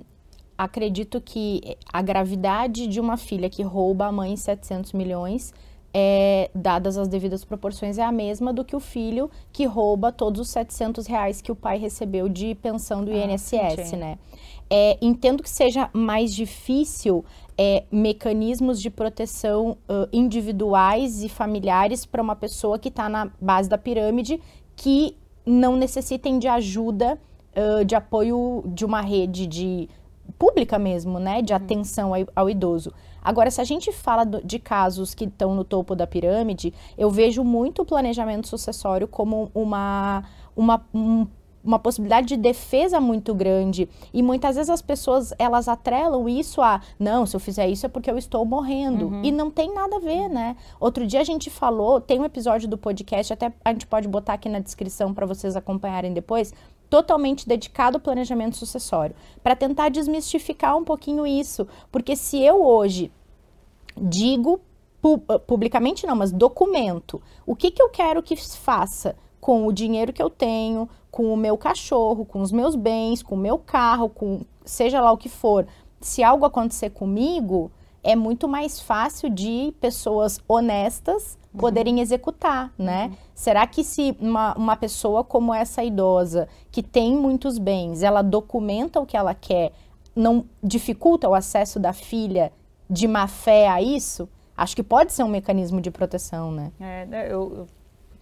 acredito 0.56 1.20
que 1.20 1.76
a 1.92 2.00
gravidade 2.00 2.86
de 2.86 3.00
uma 3.00 3.16
filha 3.16 3.50
que 3.50 3.62
rouba 3.62 4.06
a 4.06 4.12
mãe 4.12 4.36
700 4.36 4.92
milhões 4.92 5.52
é, 5.96 6.50
dadas 6.52 6.98
as 6.98 7.06
devidas 7.06 7.44
proporções, 7.44 7.98
é 7.98 8.02
a 8.02 8.10
mesma 8.10 8.52
do 8.52 8.64
que 8.64 8.74
o 8.74 8.80
filho 8.80 9.30
que 9.52 9.64
rouba 9.64 10.10
todos 10.10 10.40
os 10.40 10.48
700 10.48 11.06
reais 11.06 11.40
que 11.40 11.52
o 11.52 11.54
pai 11.54 11.78
recebeu 11.78 12.28
de 12.28 12.56
pensão 12.56 13.04
do 13.04 13.12
ah, 13.12 13.14
INSS, 13.14 13.92
né? 13.92 14.18
É, 14.68 14.98
entendo 15.00 15.42
que 15.42 15.50
seja 15.50 15.88
mais 15.92 16.34
difícil 16.34 17.24
é, 17.56 17.84
mecanismos 17.92 18.80
de 18.80 18.90
proteção 18.90 19.76
uh, 19.88 20.08
individuais 20.12 21.22
e 21.22 21.28
familiares 21.28 22.04
para 22.04 22.20
uma 22.20 22.34
pessoa 22.34 22.78
que 22.78 22.88
está 22.88 23.08
na 23.08 23.30
base 23.40 23.68
da 23.68 23.78
pirâmide 23.78 24.40
que 24.74 25.16
não 25.46 25.76
necessitem 25.76 26.38
de 26.38 26.48
ajuda, 26.48 27.20
uh, 27.54 27.84
de 27.84 27.94
apoio 27.94 28.64
de 28.66 28.84
uma 28.84 29.00
rede 29.00 29.46
de 29.46 29.88
pública 30.38 30.78
mesmo, 30.78 31.18
né, 31.18 31.42
de 31.42 31.52
uhum. 31.52 31.56
atenção 31.56 32.14
ao, 32.14 32.26
ao 32.34 32.50
idoso. 32.50 32.92
Agora, 33.22 33.50
se 33.50 33.60
a 33.60 33.64
gente 33.64 33.90
fala 33.90 34.24
do, 34.24 34.44
de 34.44 34.58
casos 34.58 35.14
que 35.14 35.24
estão 35.24 35.54
no 35.54 35.64
topo 35.64 35.94
da 35.94 36.06
pirâmide, 36.06 36.74
eu 36.98 37.10
vejo 37.10 37.42
muito 37.42 37.82
o 37.82 37.84
planejamento 37.86 38.46
sucessório 38.46 39.08
como 39.08 39.50
uma, 39.54 40.24
uma, 40.54 40.84
um, 40.92 41.26
uma 41.64 41.78
possibilidade 41.78 42.26
de 42.26 42.36
defesa 42.36 43.00
muito 43.00 43.34
grande. 43.34 43.88
E 44.12 44.22
muitas 44.22 44.56
vezes 44.56 44.68
as 44.68 44.82
pessoas, 44.82 45.32
elas 45.38 45.66
atrelam 45.68 46.28
isso 46.28 46.60
a, 46.60 46.82
não, 46.98 47.24
se 47.24 47.34
eu 47.34 47.40
fizer 47.40 47.66
isso 47.66 47.86
é 47.86 47.88
porque 47.88 48.10
eu 48.10 48.18
estou 48.18 48.44
morrendo. 48.44 49.06
Uhum. 49.06 49.24
E 49.24 49.32
não 49.32 49.50
tem 49.50 49.72
nada 49.72 49.96
a 49.96 50.00
ver, 50.00 50.28
né? 50.28 50.54
Outro 50.78 51.06
dia 51.06 51.20
a 51.20 51.24
gente 51.24 51.48
falou, 51.48 52.00
tem 52.00 52.20
um 52.20 52.24
episódio 52.24 52.68
do 52.68 52.76
podcast, 52.76 53.32
até 53.32 53.50
a 53.64 53.72
gente 53.72 53.86
pode 53.86 54.06
botar 54.06 54.34
aqui 54.34 54.50
na 54.50 54.58
descrição 54.58 55.14
para 55.14 55.24
vocês 55.24 55.56
acompanharem 55.56 56.12
depois, 56.12 56.52
totalmente 56.88 57.48
dedicado 57.48 57.96
ao 57.96 58.00
planejamento 58.00 58.56
sucessório, 58.56 59.16
para 59.42 59.56
tentar 59.56 59.88
desmistificar 59.88 60.76
um 60.76 60.84
pouquinho 60.84 61.26
isso, 61.26 61.66
porque 61.90 62.16
se 62.16 62.40
eu 62.40 62.64
hoje 62.64 63.10
digo 63.96 64.60
pu 65.00 65.22
ah, 65.28 65.38
publicamente 65.38 66.06
não, 66.06 66.16
mas 66.16 66.32
documento, 66.32 67.20
o 67.46 67.54
que 67.54 67.70
que 67.70 67.82
eu 67.82 67.90
quero 67.90 68.22
que 68.22 68.36
faça 68.36 69.16
com 69.40 69.66
o 69.66 69.72
dinheiro 69.72 70.12
que 70.12 70.22
eu 70.22 70.30
tenho, 70.30 70.88
com 71.10 71.32
o 71.32 71.36
meu 71.36 71.58
cachorro, 71.58 72.24
com 72.24 72.40
os 72.40 72.50
meus 72.50 72.74
bens, 72.74 73.22
com 73.22 73.34
o 73.34 73.38
meu 73.38 73.58
carro, 73.58 74.08
com 74.08 74.40
seja 74.64 75.00
lá 75.02 75.12
o 75.12 75.18
que 75.18 75.28
for, 75.28 75.66
se 76.00 76.22
algo 76.22 76.46
acontecer 76.46 76.90
comigo, 76.90 77.70
é 78.02 78.16
muito 78.16 78.48
mais 78.48 78.80
fácil 78.80 79.28
de 79.28 79.74
pessoas 79.80 80.40
honestas. 80.48 81.38
Poderem 81.56 82.00
executar, 82.00 82.72
né? 82.76 83.06
Uhum. 83.06 83.16
Será 83.34 83.66
que 83.66 83.84
se 83.84 84.16
uma, 84.20 84.54
uma 84.54 84.76
pessoa 84.76 85.22
como 85.22 85.54
essa 85.54 85.82
idosa, 85.82 86.48
que 86.70 86.82
tem 86.82 87.16
muitos 87.16 87.58
bens, 87.58 88.02
ela 88.02 88.22
documenta 88.22 89.00
o 89.00 89.06
que 89.06 89.16
ela 89.16 89.34
quer, 89.34 89.72
não 90.14 90.44
dificulta 90.62 91.28
o 91.28 91.34
acesso 91.34 91.78
da 91.78 91.92
filha 91.92 92.52
de 92.88 93.06
má 93.06 93.26
fé 93.26 93.68
a 93.68 93.80
isso? 93.80 94.28
Acho 94.56 94.76
que 94.76 94.82
pode 94.82 95.12
ser 95.12 95.24
um 95.24 95.28
mecanismo 95.28 95.80
de 95.80 95.90
proteção, 95.90 96.52
né? 96.52 96.72
É, 96.80 97.06
né, 97.06 97.32
eu, 97.32 97.66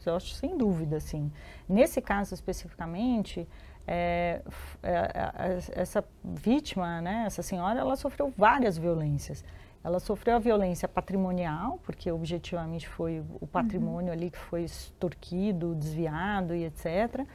eu 0.04 0.16
acho 0.16 0.34
sem 0.34 0.56
dúvida, 0.56 0.96
assim. 0.96 1.30
Nesse 1.68 2.00
caso 2.00 2.34
especificamente, 2.34 3.46
é, 3.86 4.40
é, 4.82 4.92
é, 4.92 5.58
essa 5.80 6.04
vítima, 6.22 7.00
né, 7.00 7.24
essa 7.26 7.42
senhora, 7.42 7.80
ela 7.80 7.96
sofreu 7.96 8.32
várias 8.36 8.78
violências. 8.78 9.44
Ela 9.84 9.98
sofreu 9.98 10.36
a 10.36 10.38
violência 10.38 10.86
patrimonial, 10.86 11.80
porque 11.82 12.10
objetivamente 12.10 12.88
foi 12.88 13.22
o 13.40 13.46
patrimônio 13.46 14.08
uhum. 14.08 14.12
ali 14.12 14.30
que 14.30 14.38
foi 14.38 14.62
extorquido, 14.62 15.74
desviado 15.74 16.54
e 16.54 16.64
etc. 16.64 17.26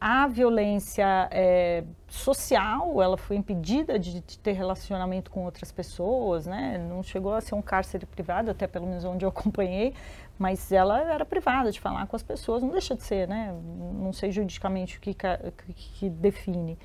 A 0.00 0.28
violência 0.28 1.28
é, 1.32 1.82
social, 2.06 3.02
ela 3.02 3.16
foi 3.16 3.36
impedida 3.36 3.98
de, 3.98 4.20
de, 4.20 4.38
ter 4.38 4.52
relacionamento 4.52 5.28
com 5.28 5.44
outras 5.44 5.72
pessoas, 5.72 6.46
né? 6.46 6.78
Não 6.78 7.02
chegou 7.02 7.34
a 7.34 7.40
ser 7.40 7.56
um 7.56 7.62
cárcere 7.62 8.06
privado, 8.06 8.48
até 8.48 8.68
pelo 8.68 8.86
menos 8.86 9.04
onde 9.04 9.24
eu 9.24 9.28
acompanhei, 9.30 9.94
mas 10.38 10.70
ela 10.70 11.00
era 11.00 11.24
privada 11.24 11.72
de 11.72 11.80
falar 11.80 12.06
com 12.06 12.14
as 12.14 12.22
pessoas, 12.22 12.62
não 12.62 12.70
deixa 12.70 12.94
de 12.94 13.02
ser, 13.02 13.26
né? 13.26 13.52
Não 13.94 14.12
sei 14.12 14.30
juridicamente 14.30 14.98
o 14.98 15.00
que, 15.00 15.14
que, 15.14 15.72
que 15.74 16.08
define. 16.10 16.78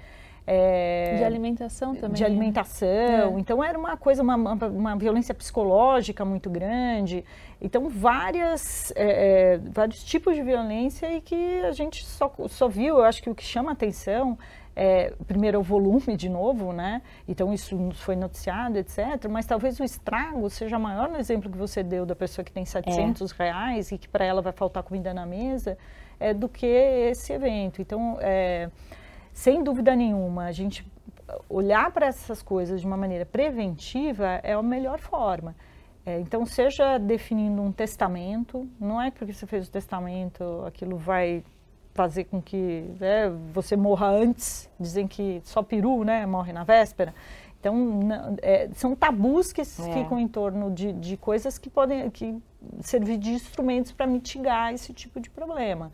É, 0.45 1.15
de 1.17 1.23
alimentação 1.23 1.95
também. 1.95 2.15
De 2.15 2.21
né? 2.21 2.27
alimentação. 2.27 2.87
É. 2.87 3.39
Então 3.39 3.63
era 3.63 3.79
uma 3.79 3.95
coisa, 3.95 4.21
uma, 4.21 4.35
uma, 4.35 4.53
uma, 4.53 4.95
violência 4.97 5.33
psicológica 5.33 6.25
muito 6.25 6.49
grande. 6.49 7.23
Então 7.61 7.87
várias, 7.87 8.91
é, 8.95 9.53
é, 9.53 9.57
vários 9.57 10.03
tipos 10.03 10.35
de 10.35 10.41
violência 10.41 11.11
e 11.15 11.21
que 11.21 11.61
a 11.61 11.71
gente 11.71 12.05
só, 12.05 12.33
só 12.49 12.67
viu, 12.67 12.97
eu 12.97 13.03
acho 13.05 13.23
que 13.23 13.29
o 13.29 13.35
que 13.35 13.43
chama 13.43 13.71
atenção 13.71 14.37
é, 14.75 15.13
primeiro, 15.27 15.59
o 15.59 15.63
volume 15.63 16.17
de 16.17 16.27
novo, 16.27 16.73
né? 16.73 17.01
Então, 17.27 17.53
isso 17.53 17.77
foi 17.93 18.15
noticiado, 18.15 18.77
etc. 18.77 19.27
Mas 19.29 19.45
talvez 19.45 19.79
o 19.79 19.83
estrago 19.83 20.49
seja 20.49 20.79
maior 20.79 21.09
no 21.09 21.17
exemplo 21.17 21.51
que 21.51 21.57
você 21.57 21.83
deu 21.83 22.05
da 22.05 22.15
pessoa 22.15 22.43
que 22.43 22.51
tem 22.51 22.65
700 22.65 23.31
é. 23.31 23.43
reais 23.43 23.91
e 23.91 23.97
que 23.97 24.07
para 24.07 24.25
ela 24.25 24.41
vai 24.41 24.51
faltar 24.51 24.83
comida 24.83 25.13
na 25.13 25.25
mesa, 25.25 25.77
é, 26.19 26.33
do 26.33 26.49
que 26.49 26.65
esse 26.65 27.33
evento. 27.33 27.81
Então, 27.81 28.17
é, 28.19 28.69
sem 29.33 29.63
dúvida 29.63 29.95
nenhuma, 29.95 30.45
a 30.45 30.51
gente 30.51 30.85
olhar 31.49 31.91
para 31.91 32.05
essas 32.07 32.41
coisas 32.41 32.81
de 32.81 32.87
uma 32.87 32.97
maneira 32.97 33.25
preventiva 33.25 34.39
é 34.43 34.53
a 34.53 34.61
melhor 34.61 34.99
forma. 34.99 35.55
É, 36.05 36.19
então, 36.19 36.45
seja 36.45 36.97
definindo 36.97 37.61
um 37.61 37.71
testamento, 37.71 38.67
não 38.79 39.01
é 39.01 39.09
porque 39.09 39.33
você 39.33 39.45
fez 39.45 39.67
o 39.67 39.71
testamento, 39.71 40.63
aquilo 40.67 40.97
vai 40.97 41.43
fazer 41.93 42.25
com 42.25 42.41
que 42.41 42.83
né, 42.99 43.29
você 43.53 43.75
morra 43.75 44.07
antes, 44.09 44.69
dizem 44.79 45.07
que 45.07 45.41
só 45.43 45.63
peru 45.63 46.03
né, 46.03 46.25
morre 46.25 46.51
na 46.51 46.63
véspera. 46.63 47.13
Então, 47.59 47.99
é, 48.41 48.69
são 48.73 48.93
tabus 48.93 49.53
que 49.53 49.61
é. 49.61 49.65
ficam 49.65 50.19
em 50.19 50.27
torno 50.27 50.69
de, 50.71 50.91
de 50.91 51.15
coisas 51.15 51.57
que 51.57 51.69
podem 51.69 52.09
que 52.09 52.37
servir 52.81 53.17
de 53.17 53.31
instrumentos 53.31 53.93
para 53.93 54.05
mitigar 54.05 54.73
esse 54.73 54.91
tipo 54.91 55.21
de 55.21 55.29
problema. 55.29 55.89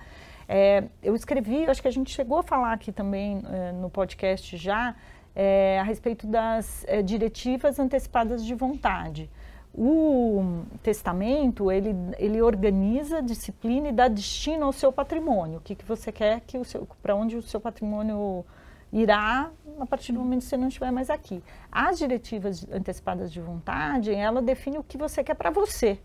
É, 0.51 0.85
eu 1.03 1.13
escrevi, 1.13 1.67
acho 1.67 1.79
que 1.79 1.87
a 1.87 1.91
gente 1.91 2.11
chegou 2.11 2.39
a 2.39 2.43
falar 2.43 2.73
aqui 2.73 2.91
também 2.91 3.43
é, 3.51 3.71
no 3.71 3.87
podcast 3.87 4.57
já, 4.57 4.95
é, 5.35 5.77
a 5.79 5.83
respeito 5.83 6.25
das 6.25 6.83
é, 6.87 7.03
diretivas 7.03 7.77
antecipadas 7.77 8.43
de 8.43 8.55
vontade. 8.55 9.29
O 9.71 10.63
testamento, 10.81 11.71
ele, 11.71 11.95
ele 12.17 12.41
organiza, 12.41 13.21
disciplina 13.21 13.89
e 13.89 13.91
dá 13.91 14.07
destino 14.07 14.65
ao 14.65 14.71
seu 14.73 14.91
patrimônio. 14.91 15.59
O 15.59 15.61
que, 15.61 15.75
que 15.75 15.85
você 15.85 16.11
quer 16.11 16.39
que 16.41 16.57
o 16.57 16.65
seu, 16.65 16.87
para 16.99 17.15
onde 17.15 17.37
o 17.37 17.43
seu 17.43 17.61
patrimônio 17.61 18.43
irá 18.91 19.51
a 19.79 19.85
partir 19.85 20.11
do 20.13 20.19
momento 20.19 20.39
que 20.39 20.47
você 20.47 20.57
não 20.57 20.67
estiver 20.67 20.91
mais 20.91 21.11
aqui. 21.11 21.43
As 21.71 21.99
diretivas 21.99 22.65
antecipadas 22.71 23.31
de 23.31 23.39
vontade, 23.39 24.11
ela 24.11 24.41
define 24.41 24.79
o 24.79 24.83
que 24.83 24.97
você 24.97 25.23
quer 25.23 25.35
para 25.35 25.51
você. 25.51 25.99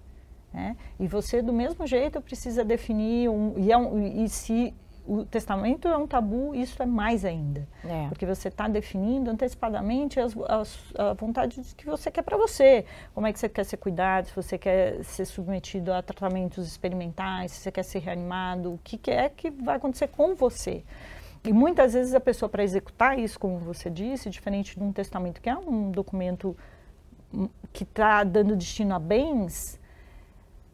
Né? 0.54 0.76
E 1.00 1.08
você, 1.08 1.42
do 1.42 1.52
mesmo 1.52 1.84
jeito, 1.84 2.20
precisa 2.20 2.64
definir, 2.64 3.28
um, 3.28 3.54
e, 3.58 3.73
é 3.73 3.76
um, 3.76 4.25
e 4.25 4.28
se 4.28 4.73
o 5.04 5.25
testamento 5.25 5.88
é 5.88 5.96
um 5.96 6.06
tabu, 6.06 6.54
isso 6.54 6.80
é 6.80 6.87
mais 6.87 7.25
ainda. 7.25 7.66
É. 7.84 8.06
Porque 8.08 8.25
você 8.25 8.46
está 8.46 8.68
definindo 8.68 9.28
antecipadamente 9.28 10.20
as, 10.20 10.32
as, 10.49 10.78
a 10.96 11.12
vontade 11.12 11.61
que 11.76 11.84
você 11.84 12.08
quer 12.08 12.23
para 12.23 12.37
você. 12.37 12.87
Como 13.12 13.26
é 13.26 13.32
que 13.32 13.38
você 13.40 13.49
quer 13.49 13.64
ser 13.64 13.78
cuidado, 13.78 14.28
se 14.28 14.37
você 14.37 14.56
quer 14.56 15.02
ser 15.02 15.25
submetido 15.25 15.92
a 15.92 16.00
tratamentos 16.00 16.68
experimentais, 16.68 17.50
se 17.50 17.58
você 17.58 17.73
quer 17.73 17.82
ser 17.82 17.99
reanimado, 17.99 18.75
o 18.75 18.78
que, 18.82 18.96
que 18.96 19.11
é 19.11 19.28
que 19.28 19.50
vai 19.50 19.76
acontecer 19.76 20.06
com 20.06 20.37
você. 20.37 20.84
E 21.44 21.52
muitas 21.52 21.92
vezes 21.94 22.14
a 22.14 22.20
pessoa, 22.20 22.49
para 22.49 22.62
executar 22.62 23.18
isso, 23.18 23.38
como 23.40 23.58
você 23.58 23.90
disse, 23.90 24.30
diferente 24.30 24.78
de 24.78 24.82
um 24.84 24.92
testamento, 24.92 25.42
que 25.42 25.50
é 25.50 25.56
um 25.56 25.90
documento 25.90 26.56
hum, 27.34 27.49
que 27.73 27.82
está 27.82 28.23
dando 28.23 28.56
destino 28.56 28.94
a 28.94 28.99
bens, 29.00 29.78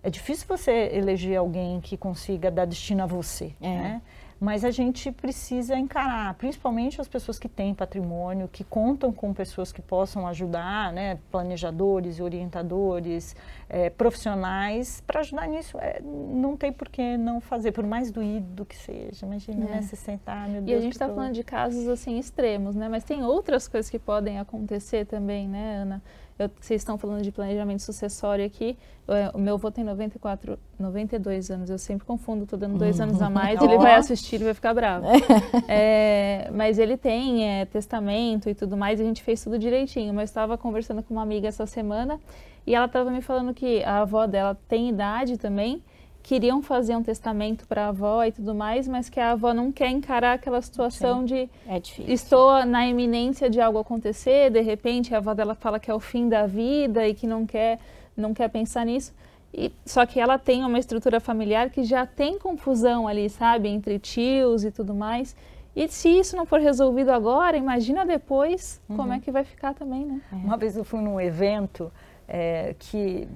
é 0.03 0.11
difícil 0.11 0.47
você 0.49 0.91
eleger 0.93 1.37
alguém 1.37 1.81
que 1.81 1.97
consiga 1.97 2.51
dar 2.51 2.65
destino 2.65 3.03
a 3.03 3.07
você. 3.07 3.53
É. 3.61 3.69
Né? 3.69 4.03
Mas 4.41 4.65
a 4.65 4.71
gente 4.71 5.13
precisa 5.13 5.77
encarar, 5.77 6.33
principalmente 6.33 6.99
as 6.99 7.07
pessoas 7.07 7.39
que 7.39 7.47
têm 7.47 7.75
patrimônio, 7.75 8.49
que 8.49 8.65
contam 8.65 9.13
com 9.13 9.35
pessoas 9.35 9.71
que 9.71 9.83
possam 9.83 10.27
ajudar, 10.27 10.95
né, 10.95 11.19
planejadores, 11.31 12.21
orientadores, 12.21 13.37
é, 13.69 13.91
profissionais, 13.91 15.03
para 15.07 15.21
ajudar 15.21 15.47
nisso. 15.47 15.77
É, 15.79 16.01
não 16.01 16.57
tem 16.57 16.73
por 16.73 16.89
que 16.89 17.19
não 17.19 17.39
fazer, 17.39 17.73
por 17.73 17.85
mais 17.85 18.11
doído 18.11 18.65
que 18.65 18.77
seja. 18.77 19.27
Imagina, 19.27 19.67
é. 19.67 19.69
né, 19.73 19.83
se 19.83 19.95
sentar, 19.95 20.49
meu 20.49 20.63
Deus. 20.63 20.71
E 20.71 20.75
a 20.75 20.81
gente 20.81 20.95
está 20.95 21.07
falando 21.07 21.35
de 21.35 21.45
casos 21.45 21.87
assim 21.87 22.19
extremos, 22.19 22.75
né? 22.75 22.89
Mas 22.89 23.05
tem 23.05 23.23
outras 23.23 23.69
coisas 23.69 23.91
que 23.91 23.99
podem 23.99 24.39
acontecer 24.39 25.05
também, 25.05 25.47
né, 25.47 25.83
Ana? 25.83 26.03
Eu, 26.41 26.51
vocês 26.59 26.81
estão 26.81 26.97
falando 26.97 27.23
de 27.23 27.31
planejamento 27.31 27.83
sucessório 27.83 28.45
aqui. 28.45 28.77
o 29.35 29.39
meu 29.39 29.57
avô 29.57 29.71
tem 29.71 29.85
94, 29.85 30.59
92 30.79 31.51
anos. 31.51 31.69
Eu 31.69 31.79
sempre 31.79 32.07
confundo, 32.07 32.45
estou 32.45 32.59
dando 32.59 32.79
dois 32.79 32.99
anos 32.99 33.21
a 33.21 33.29
mais. 33.29 33.61
Ele 33.61 33.77
vai 33.77 33.95
assistir 33.95 34.41
e 34.41 34.45
vai 34.45 34.55
ficar 34.55 34.73
bravo. 34.73 35.07
é, 35.69 36.51
mas 36.55 36.79
ele 36.79 36.97
tem 36.97 37.47
é, 37.47 37.67
testamento 37.67 38.49
e 38.49 38.55
tudo 38.55 38.75
mais. 38.75 38.99
E 38.99 39.03
a 39.03 39.07
gente 39.07 39.23
fez 39.23 39.45
tudo 39.45 39.59
direitinho. 39.59 40.15
Mas 40.15 40.31
estava 40.31 40.57
conversando 40.57 41.03
com 41.03 41.13
uma 41.13 41.23
amiga 41.23 41.47
essa 41.47 41.67
semana 41.67 42.19
e 42.67 42.75
ela 42.75 42.87
estava 42.87 43.11
me 43.11 43.21
falando 43.21 43.53
que 43.53 43.85
a 43.85 44.01
avó 44.01 44.27
dela 44.27 44.57
tem 44.67 44.89
idade 44.89 45.37
também 45.37 45.83
queriam 46.23 46.63
fazer 46.63 46.95
um 46.97 47.03
testamento 47.03 47.67
para 47.67 47.87
a 47.87 47.89
avó 47.89 48.25
e 48.25 48.33
tudo 48.33 48.55
mais, 48.55 48.87
mas 48.87 49.09
que 49.09 49.19
a 49.19 49.33
avó 49.33 49.53
não 49.55 49.73
quer 49.73 49.89
encarar 49.89 50.35
aquela 50.35 50.61
situação 50.61 51.21
Sim. 51.21 51.25
de 51.27 51.51
é 51.67 51.81
estou 52.13 52.65
na 52.65 52.87
iminência 52.87 53.49
de 53.49 53.61
algo 53.61 53.79
acontecer, 53.79 54.51
de 54.51 54.61
repente 54.61 55.15
a 55.15 55.19
avó 55.19 55.35
dela 55.35 55.55
fala 55.55 55.81
que 55.81 55.91
é 55.91 55.95
o 55.95 56.01
fim 56.01 56.29
da 56.29 56.47
vida 56.47 57.07
e 57.07 57.15
que 57.15 57.27
não 57.27 57.47
quer 57.47 57.79
não 58.17 58.35
quer 58.35 58.49
pensar 58.49 58.85
nisso. 58.85 59.15
E, 59.53 59.73
só 59.85 60.07
que 60.07 60.21
ela 60.21 60.39
tem 60.39 60.65
uma 60.65 60.79
estrutura 60.79 61.19
familiar 61.19 61.71
que 61.71 61.83
já 61.83 62.07
tem 62.07 62.39
confusão 62.39 63.09
ali, 63.09 63.29
sabe, 63.29 63.69
entre 63.69 63.99
tios 63.99 64.65
e 64.65 64.71
tudo 64.71 64.95
mais. 64.95 65.35
E 65.75 65.89
se 65.89 66.09
isso 66.09 66.37
não 66.37 66.45
for 66.45 66.61
resolvido 66.61 67.11
agora, 67.11 67.57
imagina 67.57 68.05
depois 68.05 68.81
uhum. 68.89 68.97
como 68.97 69.13
é 69.13 69.21
que 69.21 69.31
vai 69.31 69.45
ficar 69.45 69.75
também, 69.75 70.05
né? 70.05 70.21
Uma 70.33 70.57
vez 70.57 70.77
eu 70.77 70.85
fui 70.85 71.01
num 71.01 71.21
evento 71.21 71.91
é, 72.29 72.75
que 72.79 73.27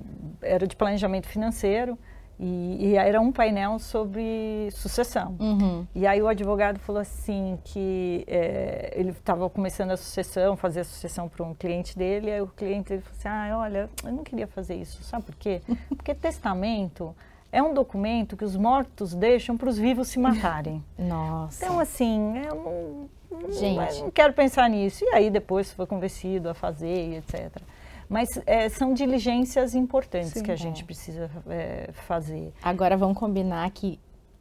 era 0.43 0.67
de 0.67 0.77
planejamento 0.77 1.27
financeiro 1.27 1.99
e, 2.39 2.89
e, 2.89 2.97
era 2.97 3.21
um 3.21 3.31
painel 3.31 3.79
sobre 3.79 4.69
sucessão. 4.73 5.37
Uhum. 5.39 5.87
E 5.95 6.07
aí 6.07 6.21
o 6.21 6.29
advogado 6.29 6.79
falou 6.79 7.01
assim 7.01 7.59
que 7.65 8.25
é, 8.27 8.93
ele 8.97 9.11
estava 9.11 9.49
começando 9.49 9.93
a 9.93 9.97
sucessão, 9.97 10.57
fazer 10.57 10.81
a 10.81 10.85
sucessão 10.85 11.29
para 11.29 11.45
um 11.45 11.55
cliente 11.55 11.97
dele, 11.97 12.29
e 12.29 12.33
aí 12.33 12.41
o 12.41 12.49
cliente 12.49 12.93
ele 12.93 13.03
falou 13.03 13.19
assim, 13.19 13.29
ah, 13.29 13.59
olha, 13.59 13.91
eu 14.05 14.13
não 14.13 14.25
queria 14.25 14.47
fazer 14.47 14.75
isso, 14.75 15.03
sabe 15.03 15.25
por 15.25 15.35
quê? 15.37 15.63
Porque 15.89 16.15
testamento 16.15 17.15
é 17.53 17.63
um 17.63 17.73
documento 17.73 18.37
que 18.37 18.45
os 18.45 18.57
mortos 18.57 19.15
deixam 19.15 19.57
para 19.57 19.69
os 19.69 19.79
vivos 19.79 20.09
se 20.09 20.19
matarem. 20.19 20.85
Nossa. 20.99 21.65
Então, 21.65 21.79
assim, 21.79 22.39
eu 22.39 23.09
não, 23.31 23.53
Gente. 23.53 24.01
não 24.01 24.11
quero 24.11 24.33
pensar 24.33 24.69
nisso. 24.69 25.05
E 25.05 25.15
aí 25.15 25.31
depois 25.31 25.73
foi 25.73 25.87
convencido 25.87 26.49
a 26.49 26.55
fazer, 26.55 27.19
etc. 27.19 27.63
Mas 28.09 28.41
é, 28.47 28.69
são 28.69 28.93
diligências 28.93 29.75
importantes 29.75 30.33
Sim, 30.33 30.43
que 30.43 30.51
a 30.51 30.55
é. 30.55 30.57
gente 30.57 30.85
precisa 30.85 31.31
é, 31.49 31.91
fazer. 31.93 32.53
Agora 32.63 32.97
vamos 32.97 33.19
combinar 33.19 33.71
que 33.71 33.99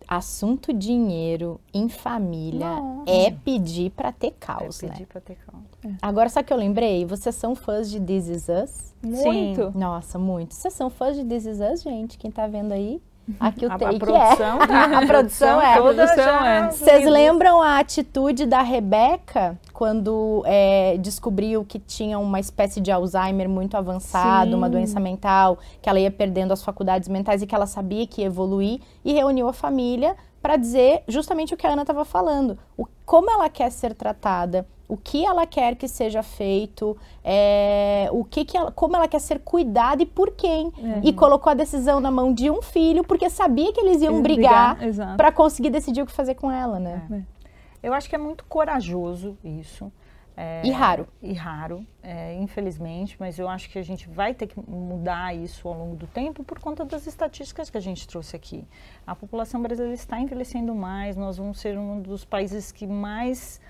assunto 0.08 0.73
dinheiro 0.73 1.60
em 1.73 1.88
família 1.88 2.67
Nossa. 2.67 3.10
é 3.10 3.32
pedir 3.32 3.91
para 3.91 4.12
ter 4.12 4.32
caos, 4.39 4.84
é 4.84 4.88
pedir 4.88 5.02
né? 5.02 5.08
para 5.10 5.21
ter 5.21 5.36
caos. 5.36 5.63
É. 5.86 5.95
Agora, 6.02 6.30
sabe 6.30 6.47
que 6.47 6.54
eu 6.54 6.58
lembrei? 6.58 7.06
Vocês 7.06 7.36
são 7.36 7.56
fãs 7.56 7.89
de 7.89 7.99
This 7.99 8.28
Is 8.28 8.47
Us? 8.49 8.95
Muito. 9.02 9.71
Sim. 9.71 9.80
Nossa, 9.80 10.19
muito. 10.19 10.54
Vocês 10.54 10.73
são 10.73 10.89
fãs 10.89 11.15
de 11.15 11.23
This 11.23 11.45
Is 11.45 11.60
Us, 11.60 11.84
gente? 11.84 12.17
Quem 12.17 12.32
tá 12.32 12.47
vendo 12.47 12.71
aí? 12.71 13.02
Aqui 13.39 13.65
o 13.65 13.71
a, 13.71 13.77
take 13.77 13.95
a 13.95 13.99
produção, 13.99 14.62
é. 14.62 14.67
Tá, 14.67 14.97
a 14.97 15.05
produção 15.05 15.62
é. 15.62 15.81
Produção 15.81 16.45
é. 16.45 16.71
Vocês 16.71 17.05
lembram 17.05 17.62
a 17.62 17.79
atitude 17.79 18.45
da 18.45 18.62
Rebeca 18.62 19.57
quando 19.71 20.43
é, 20.45 20.97
descobriu 20.97 21.63
que 21.63 21.79
tinha 21.79 22.19
uma 22.19 22.39
espécie 22.39 22.81
de 22.81 22.91
Alzheimer 22.91 23.47
muito 23.47 23.77
avançado, 23.77 24.51
Sim. 24.51 24.55
uma 24.55 24.69
doença 24.69 24.99
mental, 24.99 25.57
que 25.81 25.89
ela 25.89 25.99
ia 25.99 26.12
perdendo 26.12 26.51
as 26.51 26.63
faculdades 26.63 27.07
mentais 27.07 27.41
e 27.41 27.47
que 27.47 27.55
ela 27.55 27.65
sabia 27.65 28.05
que 28.05 28.21
ia 28.21 28.27
evoluir 28.27 28.81
e 29.03 29.13
reuniu 29.13 29.47
a 29.47 29.53
família 29.53 30.15
para 30.43 30.58
dizer 30.58 31.03
justamente 31.08 31.53
o 31.53 31.58
que 31.58 31.65
a 31.65 31.71
Ana 31.71 31.84
estava 31.84 32.03
falando, 32.03 32.60
o, 32.77 32.86
como 33.06 33.32
ela 33.32 33.47
quer 33.47 33.71
ser 33.71 33.93
tratada, 33.93 34.67
o 34.89 34.97
que 34.97 35.25
ela 35.25 35.47
quer 35.47 35.77
que 35.77 35.88
seja 35.88 36.21
feito, 36.21 36.97
é, 37.23 38.10
o 38.12 38.25
que, 38.25 38.43
que 38.43 38.58
ela, 38.58 38.69
como 38.69 38.93
ela 38.97 39.08
quer 39.08 39.21
ser 39.21 39.39
cuidada 39.39 40.03
e 40.03 40.06
por 40.06 40.32
quem. 40.32 40.67
É. 40.77 40.99
E 41.01 41.13
colocou 41.13 41.49
a 41.49 41.53
decisão 41.53 42.01
na 42.01 42.12
mão 42.12 42.34
de 42.34 42.51
um 42.51 42.62
filho, 42.62 43.06
porque 43.06 43.29
sabia 43.29 43.71
que 43.71 43.79
eles 43.79 44.01
iam 44.01 44.15
eles 44.15 44.21
brigar, 44.21 44.75
brigar 44.75 45.15
para 45.15 45.32
conseguir 45.32 45.69
decidir 45.69 46.01
o 46.01 46.06
que 46.06 46.12
fazer 46.12 46.36
com 46.36 46.51
ela, 46.51 46.77
né? 46.77 47.08
É. 47.10 47.88
Eu 47.88 47.93
acho 47.93 48.10
que 48.10 48.15
é 48.15 48.19
muito 48.19 48.43
corajoso 48.43 49.38
isso. 49.45 49.89
É, 50.36 50.65
e 50.65 50.72
raro. 50.72 51.08
E 51.22 51.34
raro, 51.34 51.86
é, 52.02 52.34
infelizmente, 52.36 53.15
mas 53.19 53.38
eu 53.38 53.48
acho 53.48 53.69
que 53.69 53.78
a 53.78 53.84
gente 53.84 54.10
vai 54.10 54.34
ter 54.34 54.48
que 54.48 54.60
mudar 54.60 55.36
isso 55.36 55.67
ao 55.67 55.78
longo 55.78 55.96
do 55.96 56.08
tempo 56.08 56.43
por 56.43 56.60
conta 56.60 56.84
das 56.84 57.06
estatísticas 57.06 57.69
que 57.69 57.78
a 57.78 57.82
gente 57.82 58.08
trouxe 58.08 58.36
aqui. 58.36 58.65
A 59.06 59.15
população 59.15 59.62
brasileira 59.62 59.93
está 59.93 60.19
envelhecendo 60.19 60.74
mais, 60.74 61.15
nós 61.15 61.38
vamos 61.38 61.60
ser 61.60 61.78
um 61.78 62.02
dos 62.02 62.26
países 62.26 62.72
que 62.72 62.88
mais 62.88 63.62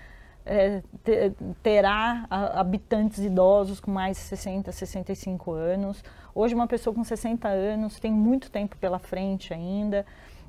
é, 0.45 0.81
terá 1.61 2.25
habitantes 2.29 3.19
idosos 3.19 3.79
com 3.79 3.91
mais 3.91 4.17
de 4.17 4.23
60, 4.23 4.71
65 4.71 5.51
anos. 5.51 6.03
Hoje, 6.33 6.55
uma 6.55 6.67
pessoa 6.67 6.93
com 6.93 7.03
60 7.03 7.47
anos 7.47 7.99
tem 7.99 8.11
muito 8.11 8.49
tempo 8.49 8.77
pela 8.77 8.99
frente 8.99 9.53
ainda. 9.53 10.05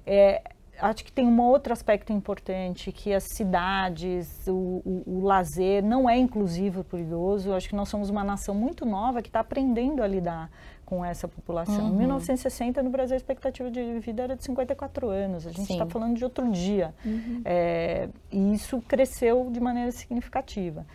É, 0.07 0.43
acho 0.81 1.05
que 1.05 1.13
tem 1.13 1.27
um 1.27 1.41
outro 1.41 1.73
aspecto 1.73 2.13
importante, 2.13 2.91
que 2.93 3.13
as 3.13 3.25
cidades, 3.25 4.47
o, 4.47 4.83
o, 4.85 5.03
o 5.07 5.25
lazer 5.25 5.83
não 5.83 6.09
é 6.09 6.17
inclusivo 6.17 6.85
para 6.85 6.97
o 6.97 7.01
idoso. 7.01 7.53
acho 7.53 7.69
que 7.69 7.77
nós 7.77 7.89
somos 7.89 8.11
uma 8.11 8.25
nação 8.25 8.55
muito 8.55 8.85
nova 8.85 9.23
que 9.23 9.29
está 9.29 9.41
aprendendo 9.41 10.03
a 10.03 10.07
lidar 10.07 10.51
com 10.85 11.05
essa 11.05 11.27
população. 11.27 11.87
Uhum. 11.87 11.95
Em 11.95 11.99
1960, 11.99 12.83
no 12.83 12.91
Brasil, 12.91 13.15
a 13.15 13.17
expectativa 13.17 13.71
de 13.71 13.99
vida 14.01 14.23
era 14.23 14.37
de 14.37 14.45
54 14.45 15.09
anos. 15.09 15.47
A 15.47 15.51
gente 15.51 15.73
está 15.73 15.87
falando 15.87 16.17
de 16.17 16.25
outro 16.25 16.51
dia. 16.51 16.95
Uhum. 17.05 17.41
É, 17.45 18.09
e 18.31 18.55
isso 18.55 18.81
cresceu 18.83 19.49
de 19.51 19.61
maneira 19.61 19.91
significativa. 19.93 20.87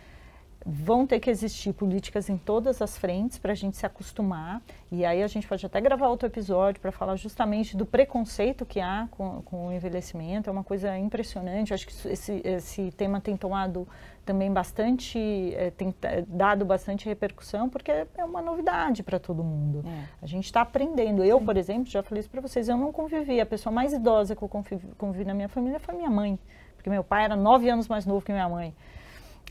Vão 0.64 1.06
ter 1.06 1.20
que 1.20 1.30
existir 1.30 1.72
políticas 1.72 2.28
em 2.28 2.36
todas 2.36 2.82
as 2.82 2.98
frentes 2.98 3.38
para 3.38 3.52
a 3.52 3.54
gente 3.54 3.76
se 3.76 3.86
acostumar. 3.86 4.60
E 4.92 5.04
aí 5.04 5.22
a 5.22 5.26
gente 5.26 5.46
pode 5.46 5.64
até 5.64 5.80
gravar 5.80 6.08
outro 6.08 6.28
episódio 6.28 6.80
para 6.80 6.92
falar 6.92 7.16
justamente 7.16 7.76
do 7.76 7.86
preconceito 7.86 8.66
que 8.66 8.78
há 8.78 9.08
com, 9.10 9.40
com, 9.42 9.68
o 9.68 9.72
envelhecimento. 9.72 10.50
É 10.50 10.52
uma 10.52 10.62
coisa 10.62 10.98
impressionante. 10.98 11.72
Acho 11.72 11.86
que 11.86 12.08
esse, 12.08 12.42
esse 12.44 12.90
tema 12.92 13.20
tem 13.20 13.36
tomado 13.38 13.88
também 14.24 14.52
bastante, 14.52 15.18
é, 15.54 15.70
tem 15.70 15.94
dado 16.28 16.64
bastante 16.64 17.06
repercussão, 17.06 17.68
porque 17.68 17.90
é 17.90 18.24
uma 18.24 18.42
novidade 18.42 19.02
para 19.02 19.18
todo 19.18 19.42
mundo. 19.42 19.82
É. 19.86 20.04
A 20.22 20.26
gente 20.26 20.44
está 20.44 20.60
aprendendo. 20.60 21.24
Eu, 21.24 21.40
por 21.40 21.56
exemplo, 21.56 21.86
já 21.86 22.02
falei 22.02 22.20
isso 22.20 22.30
para 22.30 22.40
vocês, 22.40 22.68
eu 22.68 22.76
não 22.76 22.92
convivi. 22.92 23.40
A 23.40 23.46
pessoa 23.46 23.72
mais 23.72 23.92
idosa 23.92 24.36
que 24.36 24.42
eu 24.42 24.48
convivi, 24.48 24.86
convivi 24.98 25.24
na 25.24 25.32
minha 25.32 25.48
família 25.48 25.80
foi 25.80 25.94
minha 25.94 26.10
mãe. 26.10 26.38
Porque 26.76 26.90
meu 26.90 27.02
pai 27.02 27.24
era 27.24 27.34
nove 27.34 27.68
anos 27.68 27.88
mais 27.88 28.06
novo 28.06 28.24
que 28.24 28.30
minha 28.30 28.48
mãe. 28.48 28.74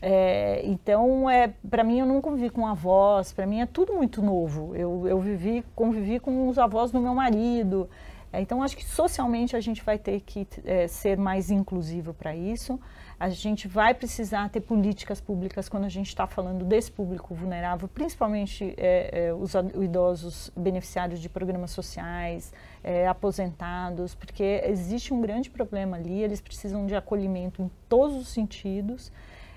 É, 0.02 0.62
então, 0.64 1.28
é, 1.28 1.52
para 1.68 1.84
mim, 1.84 1.98
eu 1.98 2.06
não 2.06 2.20
convivi 2.20 2.48
com 2.48 2.66
avós, 2.66 3.32
para 3.32 3.46
mim 3.46 3.60
é 3.60 3.66
tudo 3.66 3.92
muito 3.92 4.22
novo. 4.22 4.74
Eu, 4.74 5.06
eu 5.06 5.20
vivi, 5.20 5.64
convivi 5.74 6.18
com 6.18 6.48
os 6.48 6.58
avós 6.58 6.90
do 6.90 7.00
meu 7.00 7.14
marido. 7.14 7.88
É, 8.32 8.40
então, 8.40 8.62
acho 8.62 8.76
que 8.76 8.84
socialmente 8.84 9.56
a 9.56 9.60
gente 9.60 9.82
vai 9.82 9.98
ter 9.98 10.20
que 10.20 10.46
é, 10.64 10.86
ser 10.86 11.18
mais 11.18 11.50
inclusivo 11.50 12.14
para 12.14 12.34
isso. 12.34 12.80
A 13.18 13.28
gente 13.28 13.68
vai 13.68 13.92
precisar 13.92 14.48
ter 14.48 14.60
políticas 14.60 15.20
públicas 15.20 15.68
quando 15.68 15.84
a 15.84 15.90
gente 15.90 16.06
está 16.06 16.26
falando 16.26 16.64
desse 16.64 16.90
público 16.90 17.34
vulnerável, 17.34 17.86
principalmente 17.86 18.72
é, 18.78 19.26
é, 19.26 19.34
os 19.34 19.52
idosos 19.78 20.50
beneficiários 20.56 21.20
de 21.20 21.28
programas 21.28 21.72
sociais, 21.72 22.50
é, 22.82 23.06
aposentados, 23.06 24.14
porque 24.14 24.62
existe 24.64 25.12
um 25.12 25.20
grande 25.20 25.50
problema 25.50 25.98
ali, 25.98 26.22
eles 26.22 26.40
precisam 26.40 26.86
de 26.86 26.94
acolhimento 26.94 27.60
em 27.60 27.70
todos 27.90 28.16
os 28.16 28.28
sentidos. 28.28 29.12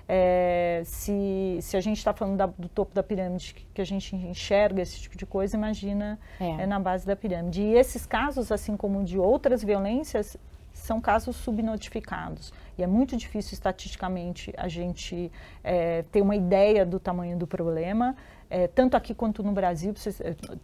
É, 0.08 0.82
se, 0.84 1.58
se 1.62 1.76
a 1.76 1.80
gente 1.80 1.98
está 1.98 2.12
falando 2.12 2.36
da, 2.36 2.46
do 2.46 2.68
topo 2.68 2.94
da 2.94 3.02
pirâmide, 3.02 3.54
que, 3.54 3.66
que 3.74 3.80
a 3.80 3.86
gente 3.86 4.14
enxerga 4.14 4.82
esse 4.82 5.00
tipo 5.00 5.16
de 5.16 5.24
coisa, 5.24 5.56
imagina 5.56 6.18
é. 6.38 6.62
é. 6.62 6.66
na 6.66 6.78
base 6.78 7.06
da 7.06 7.16
pirâmide. 7.16 7.62
E 7.62 7.74
esses 7.74 8.04
casos, 8.04 8.52
assim 8.52 8.76
como 8.76 9.02
de 9.02 9.18
outras 9.18 9.62
violências, 9.64 10.36
são 10.72 11.00
casos 11.00 11.36
subnotificados. 11.36 12.52
E 12.76 12.82
é 12.82 12.86
muito 12.86 13.16
difícil 13.16 13.54
estatisticamente 13.54 14.52
a 14.56 14.68
gente 14.68 15.30
é, 15.62 16.02
ter 16.10 16.20
uma 16.20 16.36
ideia 16.36 16.84
do 16.84 16.98
tamanho 16.98 17.38
do 17.38 17.46
problema, 17.46 18.16
é, 18.50 18.66
tanto 18.66 18.96
aqui 18.96 19.14
quanto 19.14 19.42
no 19.42 19.52
Brasil, 19.52 19.94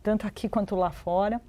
tanto 0.02 0.26
aqui 0.26 0.48
quanto 0.48 0.74
lá 0.76 0.90
fora 0.90 1.40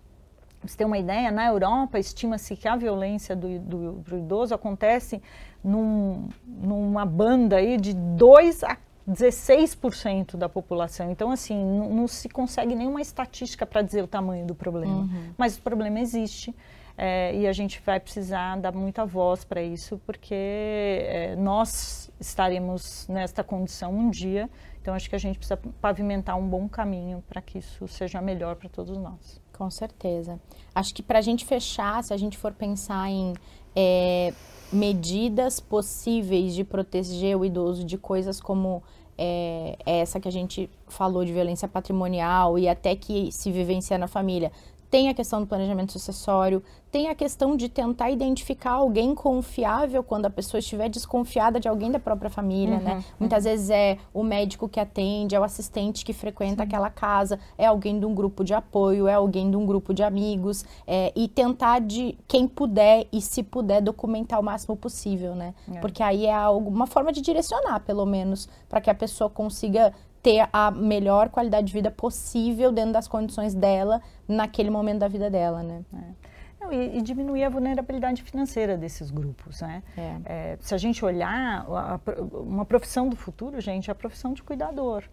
você 0.64 0.78
tem 0.78 0.86
uma 0.86 0.98
ideia, 0.98 1.32
na 1.32 1.48
Europa 1.48 1.98
estima-se 1.98 2.56
que 2.56 2.68
a 2.68 2.76
violência 2.76 3.36
do, 3.36 3.60
do, 3.60 3.92
do, 3.94 4.18
idoso 4.18 4.54
acontece 4.54 5.22
num, 5.64 6.30
numa 6.46 7.06
banda 7.06 7.58
aí 7.58 7.78
de 7.78 7.94
2 7.94 8.64
a 8.64 8.78
16% 9.10 10.38
da 10.38 10.48
população. 10.48 11.10
Então, 11.12 11.32
assim, 11.32 11.56
não, 11.56 11.90
não, 11.90 12.08
se 12.08 12.30
consegue 12.30 12.76
nenhuma 12.76 13.02
estatística 13.02 13.66
para 13.66 13.82
dizer 13.82 14.04
o 14.04 14.08
tamanho 14.08 14.46
do 14.46 14.54
problema. 14.54 15.02
Uhum. 15.02 15.34
Mas 15.38 15.58
o 15.58 15.62
problema 15.62 16.00
existe. 16.00 16.56
É, 17.04 17.36
e 17.36 17.48
a 17.48 17.52
gente 17.52 17.82
vai 17.84 18.00
precisar 18.00 18.58
dar 18.58 18.72
muita 18.74 19.08
voz 19.08 19.44
para 19.44 19.60
isso, 19.60 20.00
porque 20.06 20.36
é, 20.36 21.36
nós 21.36 22.12
estaremos 22.20 23.08
nesta 23.08 23.44
condição 23.44 23.92
um 23.92 24.12
dia. 24.12 24.48
Então, 24.80 24.94
acho 24.94 25.10
que 25.10 25.16
a 25.16 25.20
gente 25.20 25.40
precisa 25.40 25.58
pavimentar 25.82 26.38
um 26.38 26.48
bom 26.48 26.70
caminho 26.70 27.24
para 27.28 27.42
que 27.42 27.58
isso 27.58 27.88
seja 27.88 28.22
melhor 28.22 28.56
para 28.56 28.70
todos 28.70 28.96
nós. 29.00 29.42
Com 29.52 29.68
certeza. 29.72 30.40
Acho 30.76 30.94
que 30.94 31.02
para 31.02 31.18
a 31.18 31.24
gente 31.24 31.44
fechar, 31.44 32.04
se 32.04 32.14
a 32.14 32.18
gente 32.18 32.38
for 32.38 32.54
pensar 32.54 33.10
em 33.10 33.34
é, 33.76 34.32
medidas 34.72 35.60
possíveis 35.60 36.54
de 36.54 36.64
proteger 36.64 37.36
o 37.36 37.44
idoso 37.44 37.84
de 37.84 37.98
coisas 37.98 38.40
como 38.40 38.84
é, 39.18 39.78
essa 39.86 40.20
que 40.20 40.28
a 40.28 40.32
gente 40.32 40.70
falou 40.88 41.24
de 41.24 41.32
violência 41.32 41.68
patrimonial 41.68 42.58
e 42.58 42.68
até 42.68 42.96
que 42.96 43.32
se 43.32 43.52
vivencia 43.52 43.98
na 43.98 44.08
família, 44.08 44.52
tem 44.92 45.08
a 45.08 45.14
questão 45.14 45.40
do 45.40 45.48
planejamento 45.48 45.94
sucessório, 45.94 46.62
tem 46.92 47.08
a 47.08 47.16
questão 47.16 47.56
de 47.56 47.70
tentar 47.70 48.12
identificar 48.12 48.72
alguém 48.72 49.16
confiável 49.16 50.04
quando 50.04 50.26
a 50.26 50.30
pessoa 50.30 50.60
estiver 50.60 50.90
desconfiada 50.90 51.62
de 51.62 51.70
alguém 51.70 51.90
da 51.90 51.98
própria 51.98 52.30
família, 52.30 52.78
né? 52.78 52.80
uhum, 52.80 52.84
né? 52.84 52.96
Uhum. 52.96 53.04
Muitas 53.22 53.46
vezes 53.46 53.70
é 53.70 53.98
o 54.14 54.22
médico 54.22 54.68
que 54.68 54.82
atende, 54.82 55.34
é 55.34 55.40
o 55.40 55.44
assistente 55.46 56.04
que 56.04 56.12
frequenta 56.12 56.64
Sim. 56.64 56.68
aquela 56.68 56.90
casa, 56.90 57.40
é 57.58 57.66
alguém 57.66 57.98
de 57.98 58.06
um 58.06 58.14
grupo 58.14 58.44
de 58.44 58.54
apoio, 58.54 59.08
é 59.08 59.14
alguém 59.14 59.50
de 59.50 59.56
um 59.56 59.66
grupo 59.66 59.94
de 59.94 60.04
amigos, 60.04 60.66
é, 60.86 61.14
e 61.16 61.30
tentar 61.30 61.80
de 61.80 62.18
quem 62.28 62.46
puder 62.46 63.08
e 63.14 63.22
se 63.22 63.42
puder 63.42 63.82
documentar 63.82 64.42
o 64.42 64.44
máximo 64.44 64.76
possível, 64.76 65.34
né? 65.34 65.54
É. 65.74 65.80
Porque 65.80 66.04
aí 66.04 66.26
é 66.26 66.34
alguma 66.34 66.86
forma 66.86 67.14
de 67.14 67.22
direcionar, 67.22 67.80
pelo 67.80 68.06
menos, 68.06 68.50
para 68.68 68.82
que 68.82 68.90
a 68.90 68.96
pessoa 68.96 69.30
consiga 69.30 69.94
ter 70.22 70.48
a 70.54 70.70
melhor 70.72 71.30
qualidade 71.30 71.68
de 71.68 71.74
vida 71.74 71.90
possível 71.90 72.72
dentro 72.72 72.94
das 72.94 73.08
condições 73.08 73.54
dela 73.54 74.02
naquele 74.28 74.70
momento 74.70 75.00
da 75.00 75.08
vida 75.08 75.30
dela, 75.30 75.64
né? 75.64 75.84
É. 75.94 76.32
Não, 76.62 76.72
e, 76.72 77.00
e, 77.00 77.02
diminuir 77.02 77.44
a 77.44 77.50
vulnerabilidade 77.50 78.22
financeira 78.22 78.78
desses 78.78 79.10
grupos, 79.10 79.62
né? 79.62 79.82
É. 79.98 80.18
É, 80.26 80.58
se 80.60 80.76
a 80.76 80.78
gente 80.78 81.04
olhar, 81.04 81.66
a, 81.68 81.96
a, 81.96 82.00
uma 82.40 82.66
profissão 82.66 83.10
do 83.10 83.16
futuro, 83.16 83.60
gente, 83.60 83.90
é 83.90 83.92
a 83.92 83.96
profissão 83.96 84.32
de 84.34 84.44
cuidador. 84.44 85.04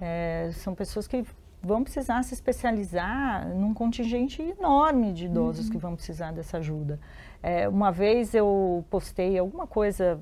É. 0.00 0.46
é 0.48 0.52
são 0.52 0.74
pessoas 0.74 1.06
que 1.06 1.24
vão 1.62 1.82
precisar 1.82 2.22
se 2.24 2.34
especializar 2.34 3.48
num 3.48 3.74
contingente 3.74 4.42
enorme 4.42 5.12
de 5.12 5.26
idosos 5.26 5.66
uhum. 5.66 5.72
que 5.72 5.78
vão 5.78 5.94
precisar 5.94 6.32
dessa 6.32 6.58
ajuda. 6.58 6.98
É, 7.42 7.68
uma 7.68 7.90
vez 7.90 8.34
eu 8.34 8.84
postei 8.90 9.38
alguma 9.38 9.66
coisa 9.66 10.20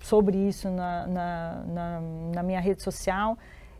sobre 0.00 0.36
isso 0.36 0.70
na, 0.70 1.06
na, 1.06 1.62
na, 1.66 2.00
na, 2.34 2.42
minha 2.42 2.60
rede 2.60 2.82
social. 2.82 3.36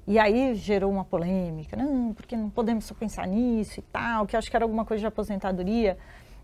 E 0.07 0.18
aí 0.18 0.54
gerou 0.54 0.90
uma 0.90 1.04
polêmica, 1.04 1.76
não, 1.76 2.14
porque 2.14 2.37
não 2.37 2.48
podemos 2.48 2.85
só 2.85 2.94
pensar 2.94 3.26
nisso 3.26 3.81
e 3.81 3.83
tal, 3.83 4.26
que 4.26 4.37
acho 4.37 4.50
que 4.50 4.57
era 4.57 4.64
alguma 4.64 4.85
coisa 4.85 5.00
de 5.02 5.07
aposentadoria. 5.07 5.98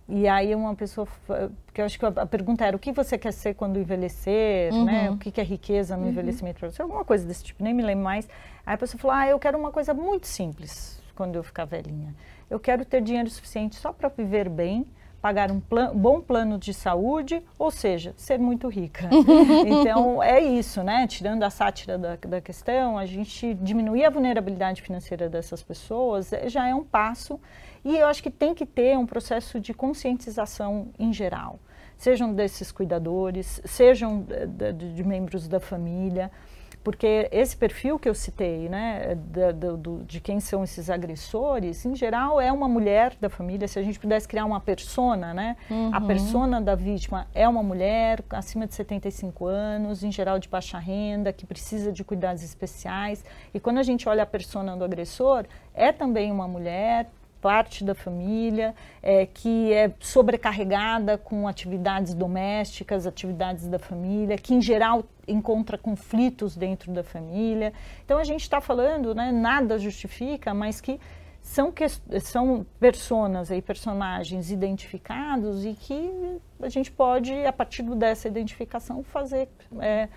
E 0.06 0.28
aí 0.28 0.54
uma 0.54 0.74
pessoa, 0.74 1.08
porque 1.64 1.80
eu 1.80 1.87
acho 1.87 1.98
que 1.98 2.04
a 2.04 2.26
pergunta 2.26 2.64
era 2.64 2.76
o 2.76 2.78
que 2.78 2.92
você 2.92 3.16
quer 3.16 3.32
ser 3.32 3.54
quando 3.54 3.78
envelhecer, 3.78 4.72
uhum. 4.72 4.84
né? 4.84 5.10
O 5.10 5.16
que, 5.16 5.30
que 5.30 5.40
é 5.40 5.44
riqueza 5.44 5.96
no 5.96 6.02
uhum. 6.02 6.10
envelhecimento 6.10 6.60
para 6.60 6.70
você? 6.70 6.82
Alguma 6.82 7.04
coisa 7.04 7.26
desse 7.26 7.42
tipo, 7.42 7.64
nem 7.64 7.72
me 7.72 7.82
lembro 7.82 8.04
mais. 8.04 8.28
Aí 8.66 8.74
a 8.74 8.78
pessoa 8.78 9.00
falou, 9.00 9.16
ah, 9.16 9.26
eu 9.26 9.38
quero 9.38 9.58
uma 9.58 9.70
coisa 9.70 9.94
muito 9.94 10.26
simples 10.26 11.02
quando 11.14 11.37
eu 11.37 11.42
ficar 11.42 11.64
velhinha. 11.64 12.14
Eu 12.50 12.60
quero 12.60 12.84
ter 12.84 13.00
dinheiro 13.00 13.30
suficiente 13.30 13.76
só 13.76 13.92
para 13.92 14.08
viver 14.08 14.48
bem, 14.48 14.84
pagar 15.24 15.50
um 15.50 15.58
plan, 15.58 15.90
bom 15.96 16.20
plano 16.20 16.58
de 16.58 16.74
saúde, 16.74 17.42
ou 17.58 17.70
seja, 17.70 18.12
ser 18.14 18.38
muito 18.38 18.68
rica. 18.68 19.08
então, 19.66 20.22
é 20.22 20.38
isso, 20.38 20.82
né? 20.82 21.06
Tirando 21.06 21.42
a 21.44 21.48
sátira 21.48 21.96
da, 21.96 22.16
da 22.16 22.42
questão, 22.42 22.98
a 22.98 23.06
gente 23.06 23.54
diminuir 23.54 24.04
a 24.04 24.10
vulnerabilidade 24.10 24.82
financeira 24.82 25.26
dessas 25.26 25.62
pessoas 25.62 26.30
é, 26.30 26.46
já 26.50 26.68
é 26.68 26.74
um 26.74 26.84
passo. 26.84 27.40
E 27.82 27.96
eu 27.96 28.06
acho 28.06 28.22
que 28.22 28.30
tem 28.30 28.52
que 28.52 28.66
ter 28.66 28.98
um 28.98 29.06
processo 29.06 29.58
de 29.58 29.72
conscientização 29.72 30.88
em 30.98 31.10
geral. 31.10 31.58
Sejam 31.96 32.34
desses 32.34 32.70
cuidadores, 32.70 33.62
sejam 33.64 34.20
de, 34.20 34.72
de, 34.74 34.92
de 34.92 35.02
membros 35.02 35.48
da 35.48 35.58
família 35.58 36.30
porque 36.85 37.31
esse 37.33 37.57
perfil 37.57 37.99
que 37.99 38.07
eu 38.07 38.14
citei, 38.14 38.68
né, 38.68 39.14
de, 39.14 39.53
de, 39.55 40.05
de, 40.05 40.20
quem 40.20 40.38
são 40.38 40.62
esses 40.62 40.90
agressores, 40.90 41.87
em 41.87 41.97
geral 41.97 42.38
é 42.38 42.53
uma 42.53 42.68
mulher 42.68 43.16
da 43.18 43.31
família. 43.31 43.66
Se 43.66 43.79
a 43.79 43.83
gente 43.83 43.99
pudesse 43.99 44.29
criar 44.29 44.44
uma 44.44 44.61
persona, 44.61 45.33
né, 45.33 45.57
uhum. 45.70 45.90
a 45.90 46.01
persona 46.03 46.61
da 46.61 46.75
vítima 46.75 47.27
é 47.35 47.49
uma 47.49 47.62
mulher 47.62 48.23
acima 48.29 48.66
de 48.66 48.75
75 48.75 49.47
anos, 49.47 50.05
em 50.05 50.12
geral 50.12 50.38
de 50.38 50.47
baixa 50.47 50.79
renda, 50.79 51.33
que 51.33 51.47
precisa 51.47 51.90
de 51.90 52.05
cuidados 52.05 52.42
especiais. 52.42 53.25
E 53.55 53.59
quando 53.59 53.79
a 53.79 53.83
gente 53.83 54.07
olha 54.07 54.23
a 54.23 54.27
persona 54.27 54.77
do 54.77 54.85
agressor, 54.85 55.47
é 55.73 55.90
também 55.90 56.31
uma 56.31 56.47
mulher 56.47 57.09
parte 57.44 57.85
da 57.85 57.94
família, 57.94 58.74
é, 59.02 59.26
que 59.26 59.70
é 59.70 59.92
sobrecarregada 60.00 61.18
com 61.18 61.46
atividades 61.46 62.14
domésticas, 62.14 63.07
atividades 63.07 63.68
da 63.68 63.78
família, 63.78 64.38
que 64.38 64.54
em 64.54 64.62
geral 64.62 65.04
encontra 65.28 65.76
conflitos 65.76 66.57
dentro 66.57 66.90
da 66.90 67.04
família. 67.04 67.70
Então 68.02 68.16
a 68.16 68.24
gente 68.24 68.40
está 68.40 68.62
falando, 68.62 69.14
né, 69.14 69.30
nada 69.30 69.78
justifica, 69.78 70.54
mas 70.54 70.80
que 70.80 70.98
são, 71.42 71.70
que, 71.70 71.87
são 72.18 72.64
personas 72.80 73.50
e 73.50 73.61
personagens 73.61 74.50
identificados 74.50 75.66
e 75.66 75.74
que 75.74 76.38
a 76.62 76.70
gente 76.70 76.90
pode, 76.90 77.35
a 77.44 77.52
partir 77.52 77.83
dessa 77.94 78.26
identificação, 78.26 79.02
fazer 79.02 79.50
é, 79.83 80.09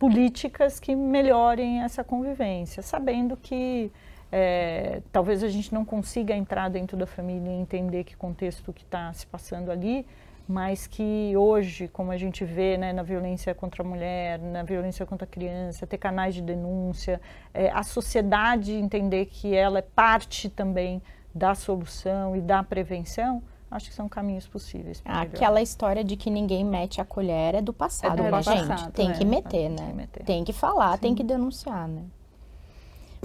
políticas 0.00 0.80
que 0.80 0.96
melhorem 0.96 1.84
essa 1.84 2.02
convivência, 2.02 2.82
sabendo 2.82 3.36
que 3.36 3.92
é, 4.36 5.00
talvez 5.12 5.44
a 5.44 5.48
gente 5.48 5.72
não 5.72 5.84
consiga 5.84 6.34
entrar 6.34 6.68
dentro 6.68 6.96
da 6.96 7.06
família 7.06 7.52
e 7.52 7.54
entender 7.54 8.02
que 8.02 8.16
contexto 8.16 8.72
que 8.72 8.82
está 8.82 9.12
se 9.12 9.24
passando 9.28 9.70
ali, 9.70 10.04
mas 10.48 10.88
que 10.88 11.32
hoje, 11.36 11.86
como 11.86 12.10
a 12.10 12.16
gente 12.16 12.44
vê 12.44 12.76
né, 12.76 12.92
na 12.92 13.04
violência 13.04 13.54
contra 13.54 13.84
a 13.84 13.86
mulher, 13.86 14.40
na 14.40 14.64
violência 14.64 15.06
contra 15.06 15.24
a 15.24 15.28
criança, 15.28 15.86
ter 15.86 15.98
canais 15.98 16.34
de 16.34 16.42
denúncia, 16.42 17.20
é, 17.54 17.70
a 17.70 17.84
sociedade 17.84 18.72
entender 18.72 19.26
que 19.26 19.54
ela 19.54 19.78
é 19.78 19.82
parte 19.82 20.48
também 20.48 21.00
da 21.32 21.54
solução 21.54 22.34
e 22.34 22.40
da 22.40 22.60
prevenção, 22.60 23.40
acho 23.70 23.88
que 23.88 23.94
são 23.94 24.08
caminhos 24.08 24.48
possíveis. 24.48 25.00
Aquela 25.04 25.62
história 25.62 26.02
de 26.02 26.16
que 26.16 26.28
ninguém 26.28 26.64
mete 26.64 27.00
a 27.00 27.04
colher 27.04 27.54
é 27.54 27.62
do 27.62 27.72
passado, 27.72 28.20
é 28.20 28.30
do 28.32 28.42
gente. 28.42 28.66
Passado, 28.66 28.92
tem 28.92 29.10
né? 29.10 29.14
que 29.14 29.24
meter, 29.24 29.68
né? 29.68 29.76
Tem 29.76 29.86
que, 29.86 29.94
meter. 29.94 30.24
Tem 30.24 30.44
que 30.44 30.52
falar, 30.52 30.94
Sim. 30.94 30.98
tem 31.02 31.14
que 31.14 31.22
denunciar, 31.22 31.86
né? 31.86 32.02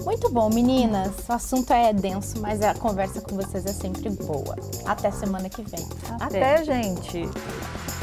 Muito 0.04 0.30
bom, 0.30 0.48
meninas. 0.50 1.12
O 1.28 1.32
assunto 1.32 1.72
é 1.72 1.92
denso, 1.92 2.40
mas 2.40 2.62
a 2.62 2.74
conversa 2.74 3.20
com 3.20 3.36
vocês 3.36 3.64
é 3.66 3.72
sempre 3.72 4.10
boa. 4.10 4.56
Até 4.84 5.10
semana 5.10 5.48
que 5.48 5.62
vem. 5.62 5.86
Até, 6.20 6.54
Até 6.54 6.64
gente. 6.64 7.28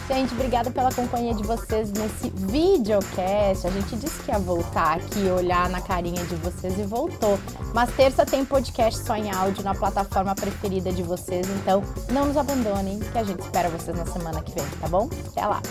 Gente, 0.08 0.34
obrigada 0.34 0.72
pela 0.72 0.90
companhia 0.90 1.34
de 1.34 1.44
vocês 1.44 1.92
nesse 1.92 2.30
videocast. 2.30 3.68
A 3.68 3.70
gente 3.70 3.98
disse 3.98 4.24
que 4.24 4.32
ia 4.32 4.40
voltar 4.40 4.96
aqui, 4.96 5.20
olhar 5.30 5.70
na 5.70 5.82
carinha 5.82 6.24
de 6.24 6.36
vocês 6.36 6.80
e 6.80 6.84
voltou. 6.84 7.38
Mas 7.74 7.94
terça 7.94 8.26
tem 8.26 8.46
podcast 8.46 9.04
só 9.04 9.18
em 9.18 9.30
áudio 9.30 9.64
na 9.64 9.76
plataforma 9.76 10.34
preferida 10.34 10.94
de 10.94 11.04
vocês. 11.04 11.46
Então, 11.50 11.84
não 12.10 12.28
nos 12.28 12.38
abandonem, 12.38 13.00
que 13.00 13.18
a 13.18 13.24
gente 13.24 13.42
espera 13.42 13.68
vocês 13.70 13.98
na 13.98 14.06
semana 14.06 14.42
que 14.42 14.54
vem, 14.54 14.66
tá 14.80 14.88
bom? 14.88 15.10
Até 15.32 15.46
lá! 15.46 15.62